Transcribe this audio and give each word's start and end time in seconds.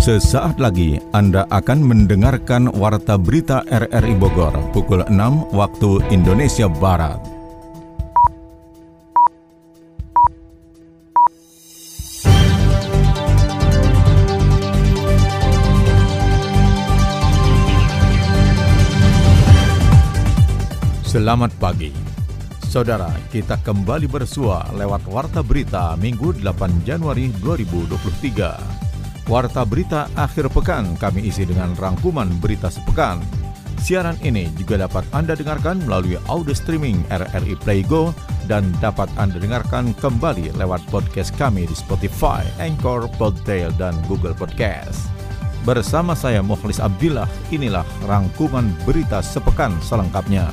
Sesaat 0.00 0.56
lagi 0.56 0.96
Anda 1.12 1.44
akan 1.52 1.84
mendengarkan 1.84 2.72
Warta 2.72 3.20
Berita 3.20 3.60
RRI 3.68 4.16
Bogor 4.16 4.56
pukul 4.72 5.04
6 5.04 5.52
waktu 5.52 6.00
Indonesia 6.08 6.72
Barat. 6.72 7.20
Selamat 21.04 21.52
pagi. 21.60 21.92
Saudara, 22.64 23.12
kita 23.28 23.60
kembali 23.60 24.08
bersua 24.08 24.64
lewat 24.80 25.04
Warta 25.12 25.44
Berita 25.44 25.92
Minggu 26.00 26.32
8 26.40 26.88
Januari 26.88 27.28
2023. 27.44 28.89
Warta 29.26 29.66
Berita 29.68 30.08
akhir 30.16 30.48
pekan 30.54 30.96
kami 30.96 31.28
isi 31.28 31.44
dengan 31.44 31.76
rangkuman 31.76 32.30
berita 32.40 32.72
sepekan. 32.72 33.20
Siaran 33.80 34.16
ini 34.20 34.52
juga 34.60 34.76
dapat 34.76 35.08
Anda 35.16 35.32
dengarkan 35.32 35.88
melalui 35.88 36.20
audio 36.28 36.52
streaming 36.52 37.00
RRI 37.08 37.56
Play 37.64 37.80
Go 37.80 38.12
dan 38.44 38.68
dapat 38.84 39.08
Anda 39.16 39.40
dengarkan 39.40 39.96
kembali 39.96 40.52
lewat 40.56 40.84
podcast 40.92 41.32
kami 41.40 41.64
di 41.64 41.72
Spotify, 41.72 42.44
Anchor, 42.60 43.08
Podtail, 43.16 43.72
dan 43.80 43.96
Google 44.04 44.36
Podcast. 44.36 45.08
Bersama 45.64 46.16
saya 46.16 46.40
Mukhlis 46.40 46.80
Abdillah, 46.80 47.28
inilah 47.52 47.84
rangkuman 48.08 48.68
berita 48.88 49.20
sepekan 49.20 49.76
selengkapnya. 49.84 50.48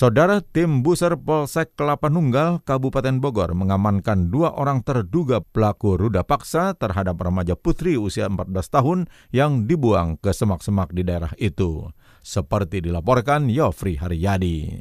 Saudara 0.00 0.40
tim 0.40 0.80
Buser 0.80 1.12
Polsek 1.12 1.76
Kelapa 1.76 2.08
Nunggal, 2.08 2.64
Kabupaten 2.64 3.20
Bogor 3.20 3.52
mengamankan 3.52 4.32
dua 4.32 4.56
orang 4.56 4.80
terduga 4.80 5.44
pelaku 5.44 6.00
ruda 6.00 6.24
paksa 6.24 6.72
terhadap 6.72 7.20
remaja 7.20 7.52
putri 7.52 8.00
usia 8.00 8.24
14 8.24 8.48
tahun 8.48 8.98
yang 9.28 9.68
dibuang 9.68 10.16
ke 10.16 10.32
semak-semak 10.32 10.96
di 10.96 11.04
daerah 11.04 11.36
itu. 11.36 11.92
Seperti 12.24 12.80
dilaporkan 12.80 13.52
Yofri 13.52 14.00
Haryadi. 14.00 14.80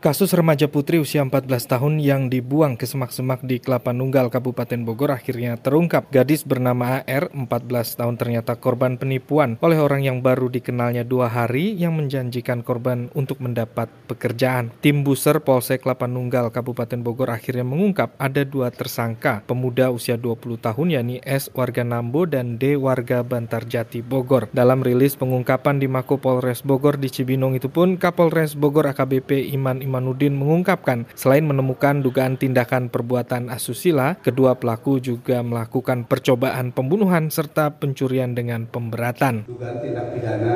Kasus 0.00 0.32
remaja 0.32 0.64
putri 0.64 0.96
usia 0.96 1.20
14 1.20 1.76
tahun 1.76 2.00
yang 2.00 2.32
dibuang 2.32 2.80
ke 2.80 2.88
semak-semak 2.88 3.44
di 3.44 3.60
Kelapa 3.60 3.92
Nunggal, 3.92 4.32
Kabupaten 4.32 4.80
Bogor 4.80 5.12
akhirnya 5.12 5.60
terungkap. 5.60 6.08
Gadis 6.08 6.40
bernama 6.40 7.04
AR, 7.04 7.28
14 7.28 8.00
tahun 8.00 8.16
ternyata 8.16 8.56
korban 8.56 8.96
penipuan 8.96 9.60
oleh 9.60 9.76
orang 9.76 10.00
yang 10.00 10.24
baru 10.24 10.48
dikenalnya 10.48 11.04
dua 11.04 11.28
hari 11.28 11.76
yang 11.76 12.00
menjanjikan 12.00 12.64
korban 12.64 13.12
untuk 13.12 13.44
mendapat 13.44 13.92
pekerjaan. 14.08 14.72
Tim 14.80 15.04
Buser 15.04 15.36
Polsek 15.44 15.84
Kelapa 15.84 16.08
Nunggal, 16.08 16.48
Kabupaten 16.48 17.04
Bogor 17.04 17.36
akhirnya 17.36 17.68
mengungkap 17.68 18.16
ada 18.16 18.40
dua 18.40 18.72
tersangka, 18.72 19.44
pemuda 19.44 19.92
usia 19.92 20.16
20 20.16 20.64
tahun 20.64 20.96
yakni 20.96 21.20
S 21.28 21.52
warga 21.52 21.84
Nambo 21.84 22.24
dan 22.24 22.56
D 22.56 22.72
warga 22.72 23.20
Bantarjati 23.20 24.00
Bogor. 24.00 24.48
Dalam 24.56 24.80
rilis 24.80 25.12
pengungkapan 25.20 25.76
di 25.76 25.92
Mako 25.92 26.16
Polres 26.24 26.64
Bogor 26.64 26.96
di 26.96 27.12
Cibinong 27.12 27.52
itu 27.52 27.68
pun 27.68 28.00
Kapolres 28.00 28.56
Bogor 28.56 28.88
AKBP 28.88 29.52
Iman 29.52 29.89
Imanuddin 29.90 30.38
mengungkapkan, 30.38 31.10
selain 31.18 31.42
menemukan 31.42 31.98
dugaan 31.98 32.38
tindakan 32.38 32.94
perbuatan 32.94 33.50
asusila, 33.50 34.14
kedua 34.22 34.54
pelaku 34.54 35.02
juga 35.02 35.42
melakukan 35.42 36.06
percobaan 36.06 36.70
pembunuhan 36.70 37.26
serta 37.26 37.74
pencurian 37.74 38.30
dengan 38.38 38.70
pemberatan. 38.70 39.50
Dugaan 39.50 39.82
tindak 39.82 40.14
pidana 40.14 40.54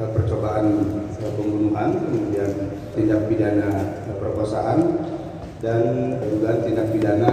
eh, 0.00 0.08
percobaan 0.16 0.66
eh, 1.20 1.32
pembunuhan, 1.36 1.92
kemudian 1.92 2.50
tindak 2.96 3.28
pidana 3.28 3.68
eh, 4.08 4.16
perkosaan, 4.16 4.78
dan 5.60 5.80
dugaan 6.24 6.64
tindak 6.64 6.88
pidana 6.88 7.30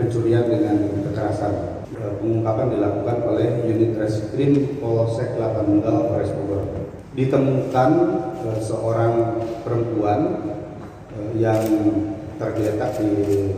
pencurian 0.00 0.48
dengan 0.48 0.76
kekerasan. 1.04 1.84
Pengungkapan 2.00 2.72
dilakukan 2.72 3.16
oleh 3.28 3.68
unit 3.68 3.92
reskrim 4.00 4.80
Polsek 4.80 5.36
Kelapa 5.36 5.68
Nunggal 5.68 6.08
Polres 6.08 6.32
Bogor. 6.32 6.64
Ditemukan 7.12 7.90
seorang 8.64 9.36
perempuan 9.60 10.20
yang 11.36 11.62
tergeletak 12.40 12.96
di 12.98 13.12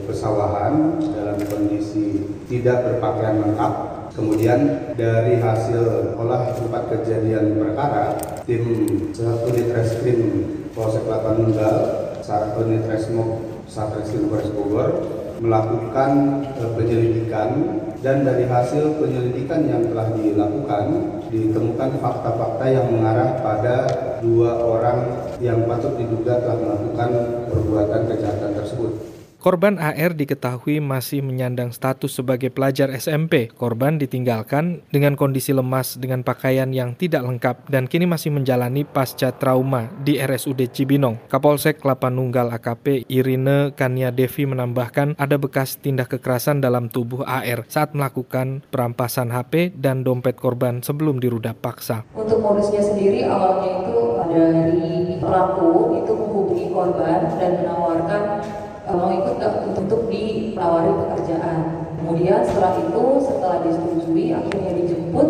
pesawahan 0.04 0.98
dalam 1.14 1.38
kondisi 1.46 2.26
tidak 2.50 2.82
berpakaian 2.90 3.38
lengkap. 3.46 3.72
Kemudian 4.12 4.92
dari 4.92 5.40
hasil 5.40 6.12
olah 6.20 6.52
tempat 6.52 6.92
kejadian 6.92 7.56
perkara, 7.56 8.12
tim 8.44 8.64
unit 9.16 9.68
reskrim 9.72 10.20
Polsek 10.76 11.08
Kelapa 11.08 11.40
Nunggal, 11.40 11.76
saat 12.20 12.52
unit 12.60 12.84
resmo 12.86 13.40
Satreskrim 13.64 14.28
Polres 14.28 14.52
Bogor 14.52 14.90
melakukan 15.40 16.44
penyelidikan 16.76 17.50
dan 17.98 18.22
dari 18.22 18.46
hasil 18.46 19.00
penyelidikan 19.00 19.66
yang 19.66 19.82
telah 19.90 20.12
dilakukan 20.14 20.84
ditemukan 21.32 21.90
fakta-fakta 21.98 22.64
yang 22.68 22.86
mengarah 22.92 23.40
pada 23.42 23.76
dua 24.22 24.60
orang 24.60 24.98
yang 25.42 25.66
patut 25.66 25.98
diduga 25.98 26.38
telah 26.38 26.56
melakukan 26.56 27.10
perbuatan 27.50 28.00
kejahatan 28.06 28.50
tersebut. 28.54 29.12
Korban 29.42 29.74
AR 29.74 30.14
diketahui 30.14 30.78
masih 30.78 31.18
menyandang 31.18 31.74
status 31.74 32.14
sebagai 32.14 32.54
pelajar 32.54 32.94
SMP. 32.94 33.50
Korban 33.50 33.98
ditinggalkan 33.98 34.86
dengan 34.94 35.18
kondisi 35.18 35.50
lemas 35.50 35.98
dengan 35.98 36.22
pakaian 36.22 36.70
yang 36.70 36.94
tidak 36.94 37.26
lengkap 37.26 37.66
dan 37.66 37.90
kini 37.90 38.06
masih 38.06 38.30
menjalani 38.30 38.86
pasca 38.86 39.34
trauma 39.34 39.90
di 40.06 40.14
RSUD 40.22 40.70
Cibinong. 40.70 41.26
Kapolsek 41.26 41.82
Kelapa 41.82 42.06
Nunggal 42.06 42.54
AKP 42.54 43.10
Irine 43.10 43.74
Kania 43.74 44.14
Devi 44.14 44.46
menambahkan 44.46 45.18
ada 45.18 45.34
bekas 45.42 45.74
tindak 45.74 46.14
kekerasan 46.14 46.62
dalam 46.62 46.86
tubuh 46.86 47.26
AR 47.26 47.66
saat 47.66 47.98
melakukan 47.98 48.62
perampasan 48.70 49.34
HP 49.34 49.74
dan 49.74 50.06
dompet 50.06 50.38
korban 50.38 50.86
sebelum 50.86 51.18
dirudak 51.18 51.58
paksa. 51.58 52.06
Untuk 52.14 52.38
modusnya 52.38 52.78
sendiri 52.78 53.26
awalnya 53.26 53.82
itu 53.82 53.98
dari 54.30 55.01
pelaku 55.22 56.02
itu 56.02 56.12
menghubungi 56.18 56.66
korban 56.74 57.30
dan 57.38 57.62
menawarkan 57.62 58.22
mau 58.90 59.08
ikut 59.14 59.38
gak 59.38 59.70
untuk 59.70 60.10
ditawari 60.10 60.90
pekerjaan. 60.90 61.86
Kemudian 62.02 62.42
setelah 62.42 62.82
itu, 62.82 63.04
setelah 63.22 63.62
disetujui, 63.62 64.34
akhirnya 64.34 64.74
dijemput. 64.74 65.28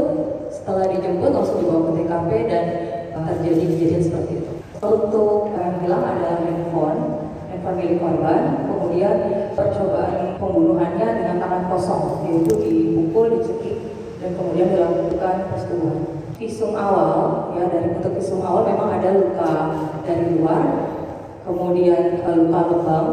Setelah 0.48 0.88
dijemput 0.88 1.30
langsung 1.36 1.60
dibawa 1.60 1.80
ke 1.84 1.92
TKP 2.00 2.30
dan 2.48 2.64
terjadi 3.12 3.62
kejadian 3.68 4.02
seperti 4.02 4.32
itu. 4.40 4.52
Untuk 4.82 5.52
yang 5.54 5.78
hilang 5.84 6.02
adalah 6.02 6.40
handphone, 6.42 7.00
handphone 7.52 7.76
milik 7.76 8.00
korban. 8.00 8.42
Kemudian 8.66 9.16
percobaan 9.52 10.40
pembunuhannya 10.40 11.08
dengan 11.22 11.36
tangan 11.38 11.62
kosong, 11.70 12.04
yaitu 12.26 12.52
dipukul, 12.56 13.38
dicekik, 13.38 13.76
dan 14.18 14.30
kemudian 14.34 14.68
dilakukan 14.72 15.36
persetubuhan. 15.52 16.11
Visum 16.42 16.74
awal, 16.74 17.54
ya 17.54 17.70
dari 17.70 17.86
bentuk 17.94 18.18
visum 18.18 18.42
awal 18.42 18.66
memang 18.66 18.98
ada 18.98 19.14
luka 19.14 19.52
dari 20.02 20.42
luar, 20.42 20.90
kemudian 21.46 22.18
luka 22.18 22.60
lebam, 22.66 23.06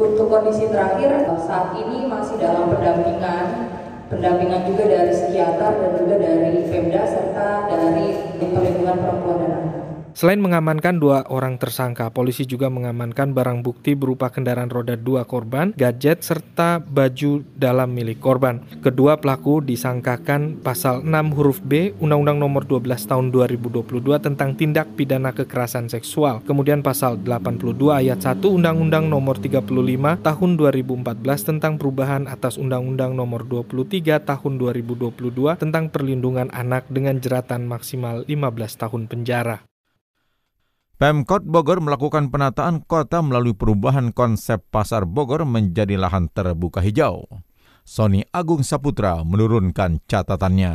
untuk 0.00 0.32
kondisi 0.32 0.72
terakhir 0.72 1.20
saat 1.44 1.76
ini 1.76 2.08
masih 2.08 2.40
dalam 2.40 2.72
pendampingan, 2.72 3.68
pendampingan 4.08 4.64
juga 4.72 4.88
dari 4.88 5.12
psikiater 5.12 5.84
dan 5.84 5.90
juga 6.00 6.16
dari 6.16 6.64
Pemda 6.64 7.04
serta 7.04 7.68
dari 7.68 8.16
perlindungan 8.40 8.96
perempuan 9.04 9.36
dan 9.36 9.52
anak. 9.52 9.81
Selain 10.12 10.38
mengamankan 10.38 11.00
dua 11.00 11.24
orang 11.32 11.56
tersangka, 11.56 12.12
polisi 12.12 12.44
juga 12.44 12.68
mengamankan 12.68 13.32
barang 13.32 13.64
bukti 13.64 13.96
berupa 13.96 14.28
kendaraan 14.28 14.68
roda 14.68 14.92
dua 14.92 15.24
korban, 15.24 15.72
gadget, 15.72 16.20
serta 16.20 16.84
baju 16.84 17.40
dalam 17.56 17.96
milik 17.96 18.20
korban. 18.20 18.60
Kedua 18.84 19.16
pelaku 19.16 19.64
disangkakan 19.64 20.60
pasal 20.60 21.00
6 21.00 21.32
huruf 21.32 21.64
B 21.64 21.96
Undang-Undang 21.96 22.38
Nomor 22.44 22.68
12 22.68 23.08
Tahun 23.08 23.26
2022 23.32 24.20
tentang 24.20 24.52
tindak 24.52 24.92
pidana 24.94 25.32
kekerasan 25.32 25.88
seksual. 25.88 26.44
Kemudian 26.44 26.84
pasal 26.84 27.16
82 27.16 27.72
ayat 27.90 28.20
1 28.20 28.44
Undang-Undang 28.44 29.08
Nomor 29.08 29.40
35 29.40 29.64
Tahun 30.20 30.50
2014 30.60 31.48
tentang 31.48 31.80
perubahan 31.80 32.28
atas 32.28 32.60
Undang-Undang 32.60 33.16
Nomor 33.16 33.48
23 33.48 34.20
Tahun 34.20 34.52
2022 34.60 35.08
tentang 35.56 35.88
perlindungan 35.88 36.52
anak 36.52 36.84
dengan 36.92 37.16
jeratan 37.16 37.64
maksimal 37.64 38.28
15 38.28 38.76
tahun 38.76 39.08
penjara. 39.08 39.71
Pemkot 41.02 41.42
Bogor 41.42 41.82
melakukan 41.82 42.30
penataan 42.30 42.86
kota 42.86 43.26
melalui 43.26 43.58
perubahan 43.58 44.14
konsep 44.14 44.62
pasar 44.70 45.02
Bogor 45.02 45.42
menjadi 45.42 45.98
lahan 45.98 46.30
terbuka 46.30 46.78
hijau. 46.78 47.26
Sony 47.82 48.22
Agung 48.30 48.62
Saputra 48.62 49.26
menurunkan 49.26 49.98
catatannya. 50.06 50.74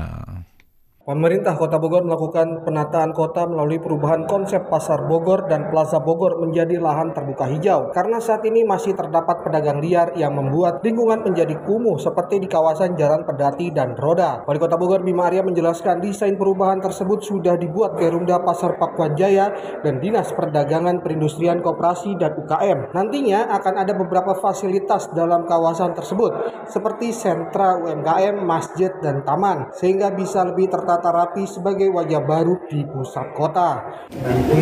Pemerintah 1.07 1.55
Kota 1.55 1.79
Bogor 1.79 2.03
melakukan 2.03 2.67
penataan 2.67 3.15
kota 3.15 3.47
melalui 3.47 3.79
perubahan 3.79 4.27
konsep 4.27 4.67
Pasar 4.67 5.07
Bogor 5.07 5.47
dan 5.47 5.71
Plaza 5.71 6.03
Bogor 6.03 6.35
menjadi 6.43 6.83
lahan 6.83 7.15
terbuka 7.15 7.47
hijau 7.47 7.95
karena 7.95 8.19
saat 8.19 8.43
ini 8.43 8.67
masih 8.67 8.91
terdapat 8.91 9.39
pedagang 9.39 9.79
liar 9.79 10.11
yang 10.19 10.35
membuat 10.35 10.83
lingkungan 10.83 11.23
menjadi 11.23 11.63
kumuh 11.63 11.95
seperti 11.95 12.43
di 12.43 12.51
kawasan 12.51 12.99
Jalan 12.99 13.23
Pedati 13.23 13.71
dan 13.71 13.95
Roda. 13.95 14.43
Wali 14.43 14.59
Kota 14.59 14.75
Bogor 14.75 14.99
Bima 14.99 15.31
Arya 15.31 15.47
menjelaskan 15.47 16.03
desain 16.03 16.35
perubahan 16.35 16.83
tersebut 16.83 17.23
sudah 17.23 17.55
dibuat 17.55 17.95
Perumda 17.95 18.43
Pasar 18.43 18.75
Pakuan 18.75 19.15
Jaya 19.15 19.47
dan 19.87 20.03
Dinas 20.03 20.35
Perdagangan 20.35 20.99
Perindustrian 20.99 21.63
Koperasi 21.63 22.19
dan 22.19 22.35
UKM. 22.35 22.91
Nantinya 22.91 23.47
akan 23.55 23.79
ada 23.79 23.95
beberapa 23.95 24.35
fasilitas 24.35 25.07
dalam 25.15 25.47
kawasan 25.47 25.95
tersebut 25.95 26.51
seperti 26.67 27.15
sentra 27.15 27.79
UMKM, 27.79 28.43
masjid, 28.43 28.91
dan 28.99 29.23
taman 29.23 29.71
sehingga 29.71 30.11
bisa 30.11 30.43
lebih 30.43 30.67
tertata 30.97 31.13
tata 31.13 31.29
rapi 31.29 31.43
sebagai 31.45 31.87
wajah 31.93 32.21
baru 32.25 32.57
di 32.65 32.81
pusat 32.89 33.29
kota. 33.37 33.77
Nanti 34.17 34.61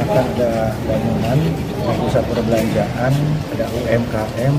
akan 0.00 0.24
ada 0.36 0.72
bangunan 0.88 1.38
pusat 2.00 2.24
perbelanjaan, 2.24 3.12
ada 3.52 3.66
UMKM, 3.68 4.54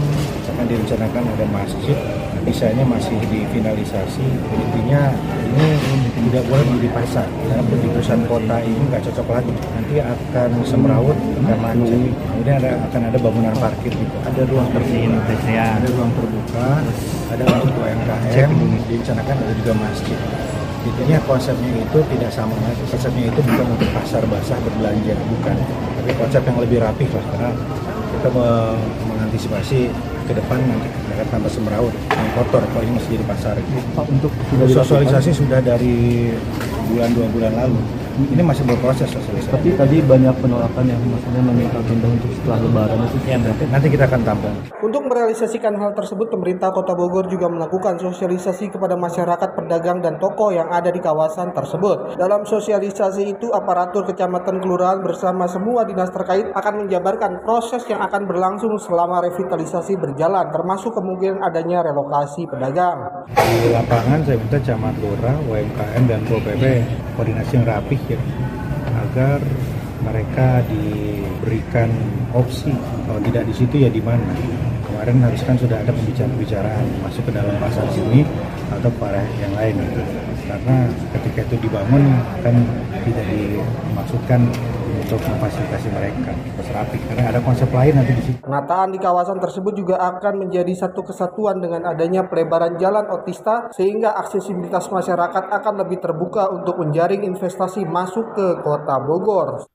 akan 0.45 0.65
direncanakan 0.69 1.23
ada 1.25 1.45
masjid. 1.49 1.97
Desainnya 2.41 2.81
masih 2.85 3.17
difinalisasi. 3.29 4.25
Intinya 4.49 5.13
ini 5.45 5.67
tidak 6.29 6.41
boleh 6.49 6.65
menjadi 6.73 6.89
pasar. 6.97 7.27
Karena 7.29 7.61
di 7.69 7.89
pusat 7.93 8.19
kota 8.25 8.57
ini 8.65 8.81
nggak 8.89 9.01
cocok 9.09 9.27
lagi. 9.29 9.53
Nanti 9.77 9.95
akan 10.01 10.49
semrawut 10.65 11.17
dan 11.45 11.57
macet. 11.61 12.13
Kemudian 12.13 12.55
ada, 12.65 12.71
akan 12.89 13.01
ada 13.13 13.17
bangunan 13.21 13.53
parkir 13.61 13.93
juga. 13.93 14.17
Ada 14.25 14.41
ruang 14.49 14.69
terbuka, 14.73 15.65
ada 15.77 15.87
ruang 15.93 16.11
terbuka, 16.17 16.69
ada 17.29 17.43
untuk 17.61 17.77
UMKM, 17.77 18.49
direncanakan 18.89 19.35
ada 19.37 19.53
juga 19.61 19.73
masjid. 19.77 20.19
Intinya 20.81 21.17
konsepnya 21.29 21.71
itu 21.77 21.99
tidak 22.09 22.31
sama 22.33 22.57
lagi. 22.65 22.81
Konsepnya 22.89 23.29
itu 23.29 23.39
bukan 23.45 23.65
untuk 23.69 23.89
pasar 23.93 24.23
basah 24.25 24.57
berbelanja, 24.65 25.13
bukan. 25.13 25.55
Tapi 26.01 26.11
konsep 26.17 26.41
yang 26.41 26.57
lebih 26.57 26.77
rapih 26.81 27.09
lah 27.13 27.25
karena 27.35 27.49
kita 28.17 28.29
mengantisipasi 29.05 29.79
ke 30.25 30.33
depan 30.37 30.59
nanti 30.65 30.89
akan 31.17 31.27
tambah 31.27 31.51
semeraut 31.51 31.93
yang 31.93 32.29
kotor 32.33 32.63
kalau 32.73 32.83
ini 32.85 32.91
masih 32.97 33.09
jadi 33.19 33.25
pasar. 33.29 33.55
Pak 33.93 34.05
untuk 34.09 34.31
sosialisasi 34.49 35.31
sudah 35.37 35.59
dari 35.61 36.33
bulan 36.89 37.09
dua 37.13 37.27
bulan 37.29 37.53
lalu 37.55 37.79
ini 38.29 38.43
masih 38.45 38.63
berproses 38.67 39.09
sosialisasi. 39.09 39.49
Tapi 39.49 39.69
tadi 39.73 39.97
banyak 40.05 40.35
penolakan 40.37 40.85
yang 40.85 41.01
maksudnya 41.09 41.41
meminta 41.41 41.79
tunda 41.85 42.07
untuk 42.07 42.31
setelah 42.37 42.59
lebaran 42.61 42.99
itu. 43.09 43.17
Ya, 43.25 43.37
nanti, 43.41 43.63
nanti 43.69 43.87
kita 43.89 44.05
akan 44.05 44.21
tambah. 44.21 44.53
Untuk 44.81 45.01
merealisasikan 45.09 45.73
hal 45.77 45.91
tersebut, 45.97 46.27
pemerintah 46.29 46.69
Kota 46.69 46.93
Bogor 46.93 47.25
juga 47.31 47.49
melakukan 47.49 47.97
sosialisasi 47.97 48.69
kepada 48.69 48.93
masyarakat 48.99 49.49
pedagang 49.57 50.03
dan 50.03 50.21
toko 50.21 50.53
yang 50.53 50.69
ada 50.69 50.93
di 50.93 51.01
kawasan 51.01 51.55
tersebut. 51.55 52.19
Dalam 52.19 52.45
sosialisasi 52.45 53.37
itu, 53.37 53.49
aparatur 53.53 54.05
kecamatan 54.05 54.61
kelurahan 54.61 54.99
bersama 55.01 55.49
semua 55.49 55.87
dinas 55.87 56.11
terkait 56.13 56.49
akan 56.53 56.85
menjabarkan 56.85 57.41
proses 57.41 57.85
yang 57.89 58.03
akan 58.03 58.27
berlangsung 58.27 58.73
selama 58.77 59.23
revitalisasi 59.25 59.97
berjalan, 59.97 60.49
termasuk 60.53 60.93
kemungkinan 60.93 61.41
adanya 61.41 61.85
relokasi 61.85 62.45
pedagang. 62.45 63.25
Di 63.31 63.71
lapangan 63.71 64.23
saya 64.25 64.37
minta 64.37 64.59
camat 64.59 64.95
lurah, 64.99 65.37
UMKM 65.47 66.03
dan 66.07 66.19
Pol 66.27 66.41
PP 66.41 66.63
koordinasi 67.15 67.51
yang 67.59 67.65
rapih 67.67 67.99
ya 68.15 68.19
agar 68.91 69.39
mereka 70.01 70.65
diberikan 70.65 71.89
opsi. 72.33 72.73
Kalau 73.05 73.21
tidak 73.21 73.43
di 73.45 73.53
situ 73.53 73.75
ya 73.85 73.89
di 73.91 74.01
mana? 74.01 74.23
Kemarin 74.87 75.17
harus 75.23 75.41
kan 75.45 75.55
sudah 75.57 75.77
ada 75.81 75.93
pembicaraan-pembicaraan 75.93 76.85
masuk 77.05 77.23
ke 77.29 77.31
dalam 77.33 77.53
pasar 77.61 77.85
sini 77.93 78.25
atau 78.69 78.89
para 78.97 79.21
yang 79.39 79.53
lain. 79.55 79.77
Karena 80.45 80.89
ketika 81.17 81.41
itu 81.47 81.69
dibangun 81.69 82.03
kan 82.43 82.55
tidak 83.05 83.25
dimaksudkan 83.29 84.41
untuk 84.99 85.19
memfasilitasi 85.23 85.89
mereka 85.95 86.31
terus 86.35 86.69
rapi 86.75 86.97
karena 87.07 87.31
ada 87.31 87.39
konsep 87.39 87.69
lain 87.71 87.93
nanti 87.95 88.13
di 88.13 88.23
situ. 88.27 88.39
Penataan 88.43 88.91
di 88.91 88.99
kawasan 88.99 89.39
tersebut 89.39 89.73
juga 89.73 89.95
akan 89.99 90.47
menjadi 90.47 90.73
satu 90.75 91.01
kesatuan 91.07 91.63
dengan 91.63 91.87
adanya 91.87 92.27
pelebaran 92.27 92.75
jalan 92.75 93.07
otista 93.09 93.71
sehingga 93.71 94.13
aksesibilitas 94.19 94.91
masyarakat 94.91 95.43
akan 95.51 95.73
lebih 95.87 96.03
terbuka 96.03 96.51
untuk 96.51 96.79
menjaring 96.83 97.23
investasi 97.23 97.87
masuk 97.87 98.35
ke 98.35 98.47
kota 98.61 98.99
Bogor. 98.99 99.65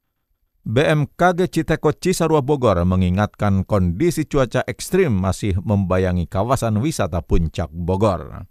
BMKG 0.67 1.47
Citeko 1.47 1.95
Cisarua 1.95 2.43
Bogor 2.43 2.83
mengingatkan 2.83 3.63
kondisi 3.63 4.27
cuaca 4.27 4.67
ekstrim 4.67 5.15
masih 5.15 5.55
membayangi 5.63 6.27
kawasan 6.27 6.83
wisata 6.83 7.23
Puncak 7.23 7.71
Bogor. 7.71 8.51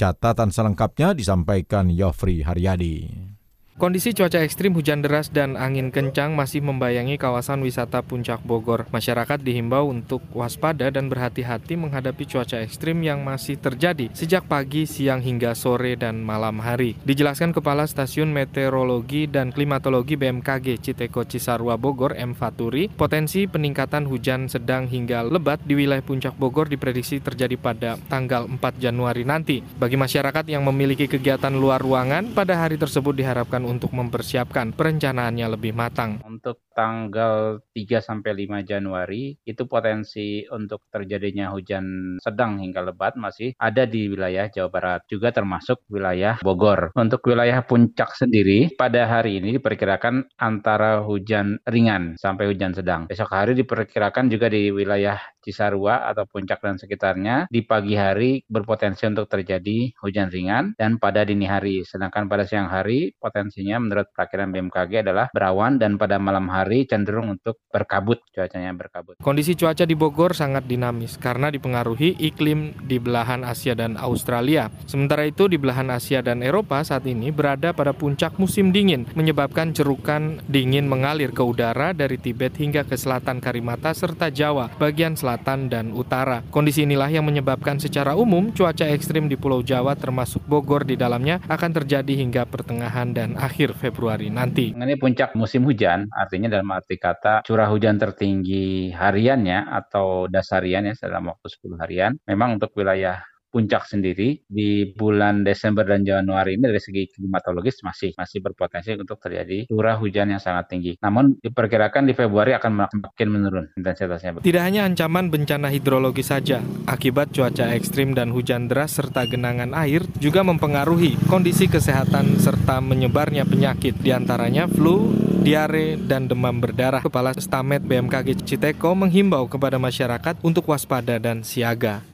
Catatan 0.00 0.48
selengkapnya 0.48 1.12
disampaikan 1.12 1.92
Yofri 1.92 2.40
Haryadi. 2.40 3.36
Kondisi 3.78 4.10
cuaca 4.10 4.42
ekstrim 4.42 4.74
hujan 4.74 4.98
deras 4.98 5.30
dan 5.30 5.54
angin 5.54 5.94
kencang 5.94 6.34
masih 6.34 6.58
membayangi 6.58 7.14
kawasan 7.16 7.62
wisata 7.62 8.02
Puncak 8.02 8.42
Bogor. 8.42 8.90
Masyarakat 8.90 9.38
dihimbau 9.38 9.86
untuk 9.86 10.26
waspada 10.34 10.90
dan 10.90 11.06
berhati-hati 11.06 11.78
menghadapi 11.78 12.26
cuaca 12.26 12.58
ekstrim 12.66 12.98
yang 13.06 13.22
masih 13.22 13.56
terjadi 13.56 14.10
sejak 14.10 14.44
pagi, 14.50 14.90
siang 14.90 15.22
hingga 15.22 15.54
sore 15.54 15.94
dan 15.94 16.18
malam 16.20 16.58
hari. 16.58 16.98
Dijelaskan 17.06 17.54
Kepala 17.54 17.86
Stasiun 17.86 18.34
Meteorologi 18.34 19.30
dan 19.30 19.54
Klimatologi 19.54 20.18
BMKG 20.18 20.82
Citeko 20.82 21.22
Cisarua 21.24 21.78
Bogor 21.78 22.18
M. 22.18 22.34
Faturi, 22.34 22.90
potensi 22.90 23.46
peningkatan 23.46 24.04
hujan 24.04 24.50
sedang 24.50 24.90
hingga 24.90 25.22
lebat 25.24 25.62
di 25.62 25.78
wilayah 25.78 26.02
Puncak 26.02 26.34
Bogor 26.36 26.66
diprediksi 26.66 27.22
terjadi 27.22 27.54
pada 27.54 27.96
tanggal 28.10 28.50
4 28.50 28.60
Januari 28.82 29.22
nanti. 29.22 29.62
Bagi 29.62 29.94
masyarakat 29.94 30.50
yang 30.50 30.66
memiliki 30.66 31.06
kegiatan 31.06 31.54
luar 31.54 31.80
ruangan, 31.80 32.34
pada 32.34 32.60
hari 32.60 32.76
tersebut 32.76 33.16
diharapkan 33.16 33.69
untuk 33.70 33.94
mempersiapkan 33.94 34.74
perencanaannya 34.74 35.46
lebih 35.54 35.70
matang. 35.70 36.18
Untuk 36.26 36.66
tanggal 36.74 37.62
3 37.70 38.02
sampai 38.02 38.46
5 38.46 38.66
Januari 38.66 39.38
itu 39.46 39.62
potensi 39.70 40.42
untuk 40.50 40.88
terjadinya 40.90 41.54
hujan 41.54 42.16
sedang 42.18 42.58
hingga 42.58 42.82
lebat 42.82 43.14
masih 43.14 43.54
ada 43.60 43.86
di 43.86 44.10
wilayah 44.10 44.50
Jawa 44.50 44.70
Barat 44.72 45.00
juga 45.06 45.30
termasuk 45.30 45.86
wilayah 45.86 46.42
Bogor. 46.42 46.90
Untuk 46.98 47.22
wilayah 47.28 47.62
puncak 47.62 48.16
sendiri 48.16 48.74
pada 48.74 49.06
hari 49.06 49.38
ini 49.38 49.60
diperkirakan 49.60 50.34
antara 50.40 51.04
hujan 51.04 51.62
ringan 51.68 52.18
sampai 52.18 52.50
hujan 52.50 52.74
sedang. 52.74 53.06
Besok 53.06 53.30
hari 53.30 53.52
diperkirakan 53.54 54.26
juga 54.32 54.50
di 54.50 54.72
wilayah 54.74 55.20
Cisarua 55.40 56.06
atau 56.12 56.28
puncak 56.28 56.60
dan 56.60 56.76
sekitarnya 56.76 57.48
di 57.48 57.64
pagi 57.64 57.96
hari 57.96 58.44
berpotensi 58.46 59.08
untuk 59.08 59.26
terjadi 59.26 59.96
hujan 60.04 60.28
ringan 60.28 60.76
dan 60.76 61.00
pada 61.00 61.24
dini 61.24 61.48
hari. 61.48 61.82
Sedangkan 61.82 62.28
pada 62.28 62.44
siang 62.44 62.68
hari 62.68 63.16
potensinya 63.16 63.80
menurut 63.80 64.12
perakiran 64.12 64.52
BMKG 64.52 65.02
adalah 65.02 65.32
berawan 65.32 65.80
dan 65.80 65.96
pada 65.96 66.20
malam 66.20 66.46
hari 66.52 66.84
cenderung 66.84 67.32
untuk 67.32 67.64
berkabut 67.72 68.20
cuacanya 68.36 68.76
berkabut. 68.76 69.16
Kondisi 69.24 69.56
cuaca 69.56 69.88
di 69.88 69.96
Bogor 69.96 70.36
sangat 70.36 70.68
dinamis 70.68 71.16
karena 71.16 71.48
dipengaruhi 71.48 72.20
iklim 72.20 72.76
di 72.84 73.00
belahan 73.00 73.42
Asia 73.42 73.72
dan 73.72 73.96
Australia. 73.96 74.68
Sementara 74.84 75.24
itu 75.24 75.48
di 75.48 75.56
belahan 75.56 75.88
Asia 75.88 76.20
dan 76.20 76.44
Eropa 76.44 76.84
saat 76.84 77.08
ini 77.08 77.32
berada 77.32 77.72
pada 77.72 77.96
puncak 77.96 78.36
musim 78.36 78.70
dingin 78.70 79.08
menyebabkan 79.16 79.72
cerukan 79.72 80.44
dingin 80.46 80.84
mengalir 80.84 81.32
ke 81.32 81.40
udara 81.40 81.96
dari 81.96 82.20
Tibet 82.20 82.52
hingga 82.60 82.84
ke 82.84 83.00
selatan 83.00 83.40
Karimata 83.40 83.96
serta 83.96 84.28
Jawa 84.28 84.68
bagian 84.76 85.16
selatan 85.16 85.29
selatan 85.30 85.70
dan 85.70 85.94
utara. 85.94 86.42
Kondisi 86.50 86.82
inilah 86.82 87.06
yang 87.06 87.22
menyebabkan 87.22 87.78
secara 87.78 88.18
umum 88.18 88.50
cuaca 88.50 88.82
ekstrim 88.90 89.30
di 89.30 89.38
Pulau 89.38 89.62
Jawa 89.62 89.94
termasuk 89.94 90.42
Bogor 90.42 90.82
di 90.82 90.98
dalamnya 90.98 91.38
akan 91.46 91.70
terjadi 91.70 92.18
hingga 92.18 92.50
pertengahan 92.50 93.14
dan 93.14 93.38
akhir 93.38 93.78
Februari 93.78 94.26
nanti. 94.26 94.74
Ini 94.74 94.98
puncak 94.98 95.38
musim 95.38 95.62
hujan, 95.70 96.10
artinya 96.10 96.50
dalam 96.50 96.66
arti 96.74 96.98
kata 96.98 97.46
curah 97.46 97.70
hujan 97.70 97.94
tertinggi 98.02 98.90
hariannya 98.90 99.70
atau 99.70 100.26
dasarian 100.26 100.90
ya 100.90 100.98
dalam 100.98 101.30
waktu 101.30 101.46
10 101.46 101.78
harian. 101.78 102.12
Memang 102.26 102.58
untuk 102.58 102.74
wilayah 102.74 103.22
puncak 103.50 103.84
sendiri 103.84 104.40
di 104.46 104.86
bulan 104.94 105.42
Desember 105.42 105.82
dan 105.82 106.06
Januari 106.06 106.54
ini 106.56 106.70
dari 106.70 106.80
segi 106.80 107.10
klimatologis 107.10 107.82
masih 107.82 108.14
masih 108.14 108.38
berpotensi 108.40 108.94
untuk 108.94 109.18
terjadi 109.18 109.66
curah 109.66 109.98
hujan 109.98 110.30
yang 110.30 110.40
sangat 110.40 110.70
tinggi. 110.70 110.94
Namun 111.02 111.42
diperkirakan 111.42 112.06
di 112.06 112.14
Februari 112.14 112.54
akan 112.54 112.72
makin 112.86 113.28
menurun 113.28 113.66
intensitasnya. 113.74 114.40
Tidak 114.40 114.62
hanya 114.62 114.86
ancaman 114.86 115.28
bencana 115.28 115.68
hidrologi 115.68 116.22
saja, 116.22 116.62
akibat 116.86 117.34
cuaca 117.34 117.74
ekstrim 117.74 118.14
dan 118.14 118.30
hujan 118.30 118.70
deras 118.70 118.94
serta 118.94 119.26
genangan 119.26 119.74
air 119.74 120.06
juga 120.22 120.46
mempengaruhi 120.46 121.18
kondisi 121.26 121.66
kesehatan 121.66 122.38
serta 122.38 122.78
menyebarnya 122.78 123.42
penyakit 123.44 123.98
di 123.98 124.14
antaranya 124.14 124.70
flu, 124.70 125.10
diare, 125.42 125.98
dan 125.98 126.30
demam 126.30 126.62
berdarah. 126.62 127.02
Kepala 127.02 127.34
Stamet 127.34 127.82
BMKG 127.82 128.46
Citeko 128.46 128.94
menghimbau 128.94 129.50
kepada 129.50 129.80
masyarakat 129.80 130.38
untuk 130.44 130.70
waspada 130.70 131.18
dan 131.18 131.42
siaga. 131.42 132.09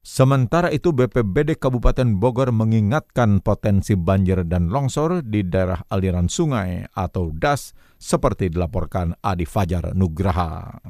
Sementara 0.00 0.72
itu 0.72 0.96
BPBD 0.96 1.60
Kabupaten 1.60 2.16
Bogor 2.16 2.56
mengingatkan 2.56 3.44
potensi 3.44 4.00
banjir 4.00 4.48
dan 4.48 4.72
longsor 4.72 5.20
di 5.20 5.44
daerah 5.44 5.84
aliran 5.92 6.24
sungai 6.24 6.88
atau 6.96 7.28
DAS 7.36 7.76
seperti 8.00 8.48
dilaporkan 8.48 9.12
Adi 9.20 9.44
Fajar 9.44 9.92
Nugraha. 9.92 10.80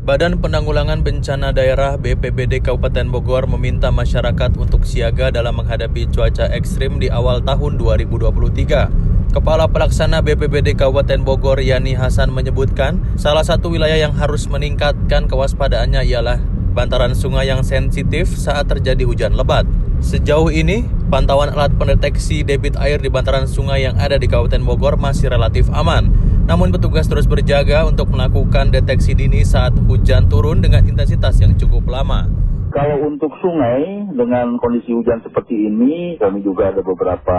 Badan 0.00 0.40
Penanggulangan 0.40 1.04
Bencana 1.04 1.52
Daerah 1.52 2.00
BPBD 2.00 2.64
Kabupaten 2.64 3.12
Bogor 3.12 3.44
meminta 3.44 3.92
masyarakat 3.92 4.56
untuk 4.56 4.88
siaga 4.88 5.28
dalam 5.28 5.60
menghadapi 5.60 6.08
cuaca 6.08 6.48
ekstrim 6.48 6.96
di 6.96 7.12
awal 7.12 7.44
tahun 7.44 7.76
2023. 7.76 9.36
Kepala 9.36 9.68
Pelaksana 9.68 10.24
BPBD 10.24 10.80
Kabupaten 10.80 11.20
Bogor 11.20 11.60
Yani 11.60 11.92
Hasan 11.92 12.32
menyebutkan, 12.32 13.04
salah 13.20 13.44
satu 13.44 13.68
wilayah 13.68 14.00
yang 14.00 14.16
harus 14.16 14.48
meningkatkan 14.48 15.28
kewaspadaannya 15.28 16.08
ialah 16.08 16.40
bantaran 16.70 17.12
sungai 17.12 17.50
yang 17.50 17.66
sensitif 17.66 18.30
saat 18.38 18.70
terjadi 18.70 19.02
hujan 19.04 19.34
lebat. 19.34 19.66
Sejauh 20.00 20.48
ini, 20.48 20.88
pantauan 21.12 21.52
alat 21.52 21.76
pendeteksi 21.76 22.40
debit 22.40 22.78
air 22.80 22.96
di 22.96 23.12
bantaran 23.12 23.44
sungai 23.44 23.84
yang 23.84 24.00
ada 24.00 24.16
di 24.16 24.24
Kabupaten 24.24 24.64
Bogor 24.64 24.94
masih 24.96 25.28
relatif 25.28 25.68
aman. 25.74 26.08
Namun 26.48 26.72
petugas 26.72 27.06
terus 27.06 27.28
berjaga 27.28 27.84
untuk 27.84 28.10
melakukan 28.10 28.72
deteksi 28.72 29.12
dini 29.12 29.44
saat 29.44 29.76
hujan 29.86 30.26
turun 30.32 30.64
dengan 30.64 30.82
intensitas 30.82 31.36
yang 31.38 31.52
cukup 31.54 31.84
lama. 31.86 32.26
Kalau 32.70 33.02
untuk 33.02 33.34
sungai 33.42 34.06
dengan 34.14 34.54
kondisi 34.62 34.94
hujan 34.94 35.18
seperti 35.26 35.58
ini, 35.58 36.14
kami 36.22 36.38
juga 36.46 36.70
ada 36.70 36.86
beberapa 36.86 37.38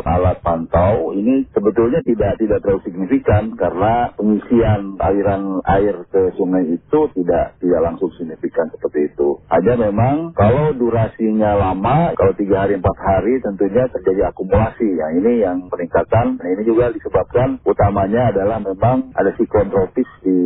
alat 0.00 0.40
pantau. 0.40 1.12
Ini 1.12 1.52
sebetulnya 1.52 2.00
tidak 2.00 2.40
tidak 2.40 2.64
terlalu 2.64 2.80
signifikan 2.88 3.52
karena 3.60 4.08
pengisian 4.16 4.96
aliran 4.96 5.60
air 5.68 6.08
ke 6.08 6.32
sungai 6.40 6.64
itu 6.64 7.00
tidak 7.12 7.60
tidak 7.60 7.80
langsung 7.84 8.08
signifikan 8.16 8.72
seperti 8.72 9.12
itu. 9.12 9.44
Hanya 9.52 9.76
memang 9.76 10.32
kalau 10.32 10.72
durasinya 10.72 11.60
lama, 11.60 12.16
kalau 12.16 12.32
tiga 12.32 12.64
hari 12.64 12.80
empat 12.80 12.96
hari 12.96 13.36
tentunya 13.44 13.84
terjadi 13.92 14.32
akumulasi. 14.32 14.96
Yang 14.96 15.12
ini 15.20 15.32
yang 15.44 15.68
peningkatan. 15.68 16.40
Nah 16.40 16.48
ini 16.56 16.62
juga 16.64 16.88
disebabkan 16.88 17.60
utamanya 17.68 18.32
adalah 18.32 18.56
memang 18.64 19.12
ada 19.12 19.28
siklon 19.36 19.68
tropis 19.68 20.08
di 20.24 20.38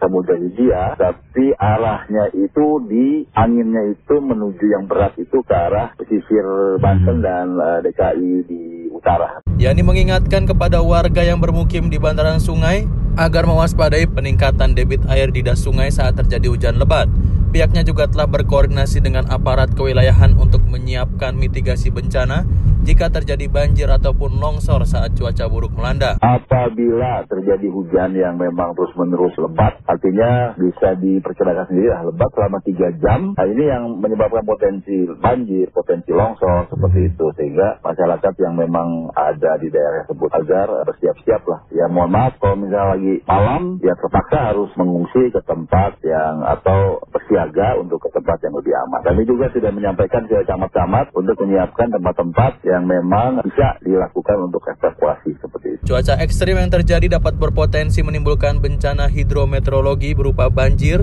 Samudra 0.00 0.40
Hindia, 0.40 0.96
tapi 0.96 1.52
arahnya 1.56 2.32
itu 2.32 2.66
di 2.88 3.28
angin 3.36 3.65
anginnya 3.66 3.98
itu 3.98 4.14
menuju 4.22 4.64
yang 4.70 4.86
berat 4.86 5.18
itu 5.18 5.42
ke 5.42 5.50
arah 5.50 5.90
pesisir 5.98 6.46
Banten 6.78 7.18
dan 7.18 7.58
uh, 7.58 7.82
eh, 7.82 7.90
DKI 7.90 8.32
di 8.46 8.62
utara. 8.94 9.42
Yani 9.58 9.82
mengingatkan 9.82 10.46
kepada 10.46 10.78
warga 10.86 11.26
yang 11.26 11.42
bermukim 11.42 11.90
di 11.90 11.98
bantaran 11.98 12.38
sungai 12.38 12.86
agar 13.18 13.42
mewaspadai 13.42 14.06
peningkatan 14.06 14.78
debit 14.78 15.02
air 15.10 15.34
di 15.34 15.42
das 15.42 15.66
sungai 15.66 15.90
saat 15.90 16.14
terjadi 16.14 16.46
hujan 16.46 16.78
lebat. 16.78 17.10
Pihaknya 17.50 17.82
juga 17.82 18.06
telah 18.06 18.30
berkoordinasi 18.30 19.02
dengan 19.02 19.26
aparat 19.34 19.74
kewilayahan 19.74 20.38
untuk 20.38 20.62
menyiapkan 20.70 21.34
mitigasi 21.34 21.90
bencana 21.90 22.46
jika 22.86 23.10
terjadi 23.10 23.50
banjir 23.50 23.90
ataupun 23.90 24.38
longsor 24.38 24.86
saat 24.86 25.10
cuaca 25.18 25.50
buruk 25.50 25.74
melanda. 25.74 26.14
Apabila 26.22 27.26
terjadi 27.26 27.66
hujan 27.66 28.14
yang 28.14 28.38
memang 28.38 28.78
terus-menerus 28.78 29.34
lebat, 29.42 29.82
artinya 29.90 30.54
bisa 30.54 30.94
diperkirakan 30.94 31.66
sendiri 31.66 31.90
lah 31.90 32.06
lebat 32.06 32.30
selama 32.30 32.62
3 32.62 33.02
jam. 33.02 33.34
Nah 33.34 33.46
ini 33.50 33.64
yang 33.66 33.98
menyebabkan 33.98 34.46
potensi 34.46 35.02
banjir, 35.18 35.66
potensi 35.74 36.14
longsor 36.14 36.70
seperti 36.70 37.10
itu. 37.10 37.26
Sehingga 37.34 37.82
masyarakat 37.82 38.34
yang 38.38 38.54
memang 38.54 39.10
ada 39.18 39.58
di 39.58 39.66
daerah 39.66 40.06
tersebut 40.06 40.30
agar 40.38 40.86
bersiap-siap 40.86 41.42
lah. 41.42 41.66
Ya 41.74 41.90
mohon 41.90 42.14
maaf 42.14 42.38
kalau 42.38 42.54
misalnya 42.54 42.94
lagi 42.94 43.14
malam, 43.26 43.82
ya 43.82 43.98
terpaksa 43.98 44.54
harus 44.54 44.70
mengungsi 44.78 45.34
ke 45.34 45.42
tempat 45.42 45.98
yang 46.06 46.46
atau 46.46 47.02
bersiaga 47.10 47.82
untuk 47.82 47.98
ke 47.98 48.14
tempat 48.14 48.38
yang 48.46 48.54
lebih 48.54 48.78
aman. 48.86 49.02
Kami 49.02 49.26
juga 49.26 49.50
sudah 49.50 49.74
menyampaikan 49.74 50.30
ke 50.30 50.38
camat-camat 50.46 51.10
untuk 51.18 51.34
menyiapkan 51.42 51.90
tempat-tempat 51.90 52.52
yang 52.62 52.75
yang 52.76 52.84
memang 52.84 53.40
bisa 53.40 53.80
dilakukan 53.80 54.36
untuk 54.52 54.60
evakuasi 54.68 55.32
seperti 55.40 55.80
itu. 55.80 55.82
Cuaca 55.88 56.20
ekstrim 56.20 56.60
yang 56.60 56.68
terjadi 56.68 57.16
dapat 57.16 57.40
berpotensi 57.40 58.04
menimbulkan 58.04 58.60
bencana 58.60 59.08
hidrometeorologi 59.08 60.12
berupa 60.12 60.52
banjir, 60.52 61.00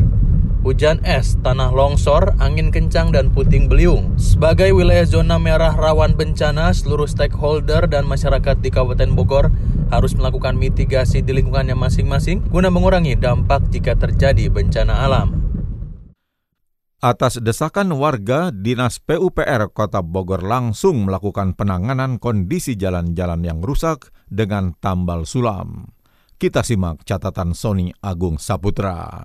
hujan 0.61 1.01
es, 1.01 1.35
tanah 1.41 1.73
longsor, 1.73 2.37
angin 2.37 2.69
kencang, 2.69 3.09
dan 3.09 3.33
puting 3.33 3.65
beliung. 3.65 4.13
Sebagai 4.21 4.69
wilayah 4.71 5.03
zona 5.09 5.41
merah 5.41 5.73
rawan 5.73 6.13
bencana, 6.13 6.69
seluruh 6.71 7.09
stakeholder 7.09 7.89
dan 7.89 8.05
masyarakat 8.05 8.61
di 8.61 8.69
Kabupaten 8.69 9.11
Bogor 9.17 9.49
harus 9.89 10.13
melakukan 10.13 10.55
mitigasi 10.55 11.21
di 11.21 11.37
lingkungannya 11.37 11.77
masing-masing 11.77 12.41
guna 12.49 12.73
mengurangi 12.73 13.13
dampak 13.17 13.67
jika 13.73 13.97
terjadi 13.97 14.49
bencana 14.49 15.05
alam. 15.05 15.42
Atas 17.03 17.35
desakan 17.35 17.99
warga, 17.99 18.47
Dinas 18.47 19.03
PUPR 19.03 19.75
Kota 19.75 19.99
Bogor 19.99 20.39
langsung 20.39 21.03
melakukan 21.03 21.51
penanganan 21.51 22.15
kondisi 22.15 22.79
jalan-jalan 22.79 23.43
yang 23.43 23.59
rusak 23.59 24.07
dengan 24.31 24.71
tambal 24.79 25.27
sulam. 25.27 25.91
Kita 26.39 26.63
simak 26.63 27.03
catatan 27.03 27.51
Sony 27.51 27.91
Agung 27.99 28.39
Saputra. 28.39 29.19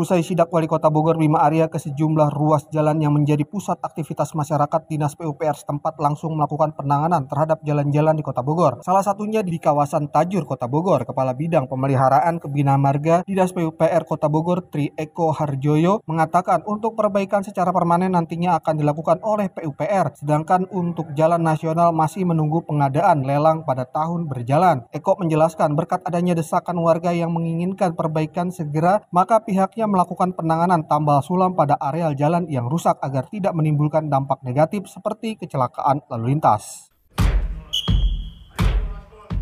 Usai 0.00 0.24
sidak 0.24 0.48
Wali 0.48 0.64
Kota 0.64 0.88
Bogor 0.88 1.20
Bima 1.20 1.44
Arya 1.44 1.68
ke 1.68 1.76
sejumlah 1.76 2.32
ruas 2.32 2.64
jalan 2.72 3.04
yang 3.04 3.12
menjadi 3.12 3.44
pusat 3.44 3.76
aktivitas 3.84 4.32
masyarakat, 4.32 4.88
Dinas 4.88 5.12
PUPR 5.12 5.52
setempat 5.52 6.00
langsung 6.00 6.40
melakukan 6.40 6.72
penanganan 6.72 7.28
terhadap 7.28 7.60
jalan-jalan 7.60 8.16
di 8.16 8.24
Kota 8.24 8.40
Bogor. 8.40 8.80
Salah 8.80 9.04
satunya 9.04 9.44
di 9.44 9.60
kawasan 9.60 10.08
Tajur 10.08 10.48
Kota 10.48 10.72
Bogor. 10.72 11.04
Kepala 11.04 11.36
Bidang 11.36 11.68
Pemeliharaan 11.68 12.40
Kebina 12.40 12.80
Marga 12.80 13.28
Dinas 13.28 13.52
PUPR 13.52 14.08
Kota 14.08 14.32
Bogor 14.32 14.72
Tri 14.72 14.88
Eko 14.96 15.36
Harjoyo 15.36 16.00
mengatakan 16.08 16.64
untuk 16.64 16.96
perbaikan 16.96 17.44
secara 17.44 17.68
permanen 17.68 18.16
nantinya 18.16 18.56
akan 18.56 18.80
dilakukan 18.80 19.20
oleh 19.20 19.52
PUPR. 19.52 20.16
Sedangkan 20.16 20.64
untuk 20.72 21.12
jalan 21.12 21.44
nasional 21.44 21.92
masih 21.92 22.24
menunggu 22.24 22.64
pengadaan 22.64 23.20
lelang 23.20 23.68
pada 23.68 23.84
tahun 23.84 24.32
berjalan. 24.32 24.88
Eko 24.96 25.20
menjelaskan 25.20 25.76
berkat 25.76 26.00
adanya 26.08 26.32
desakan 26.32 26.80
warga 26.80 27.12
yang 27.12 27.36
menginginkan 27.36 27.92
perbaikan 27.92 28.48
segera, 28.48 29.04
maka 29.12 29.44
pihaknya 29.44 29.89
melakukan 29.90 30.38
penanganan 30.38 30.86
tambal 30.86 31.18
sulam 31.20 31.58
pada 31.58 31.74
areal 31.82 32.14
jalan 32.14 32.46
yang 32.46 32.70
rusak 32.70 32.94
agar 33.02 33.26
tidak 33.26 33.50
menimbulkan 33.58 34.06
dampak 34.06 34.38
negatif 34.46 34.86
seperti 34.86 35.34
kecelakaan 35.34 36.06
lalu 36.06 36.38
lintas. 36.38 36.88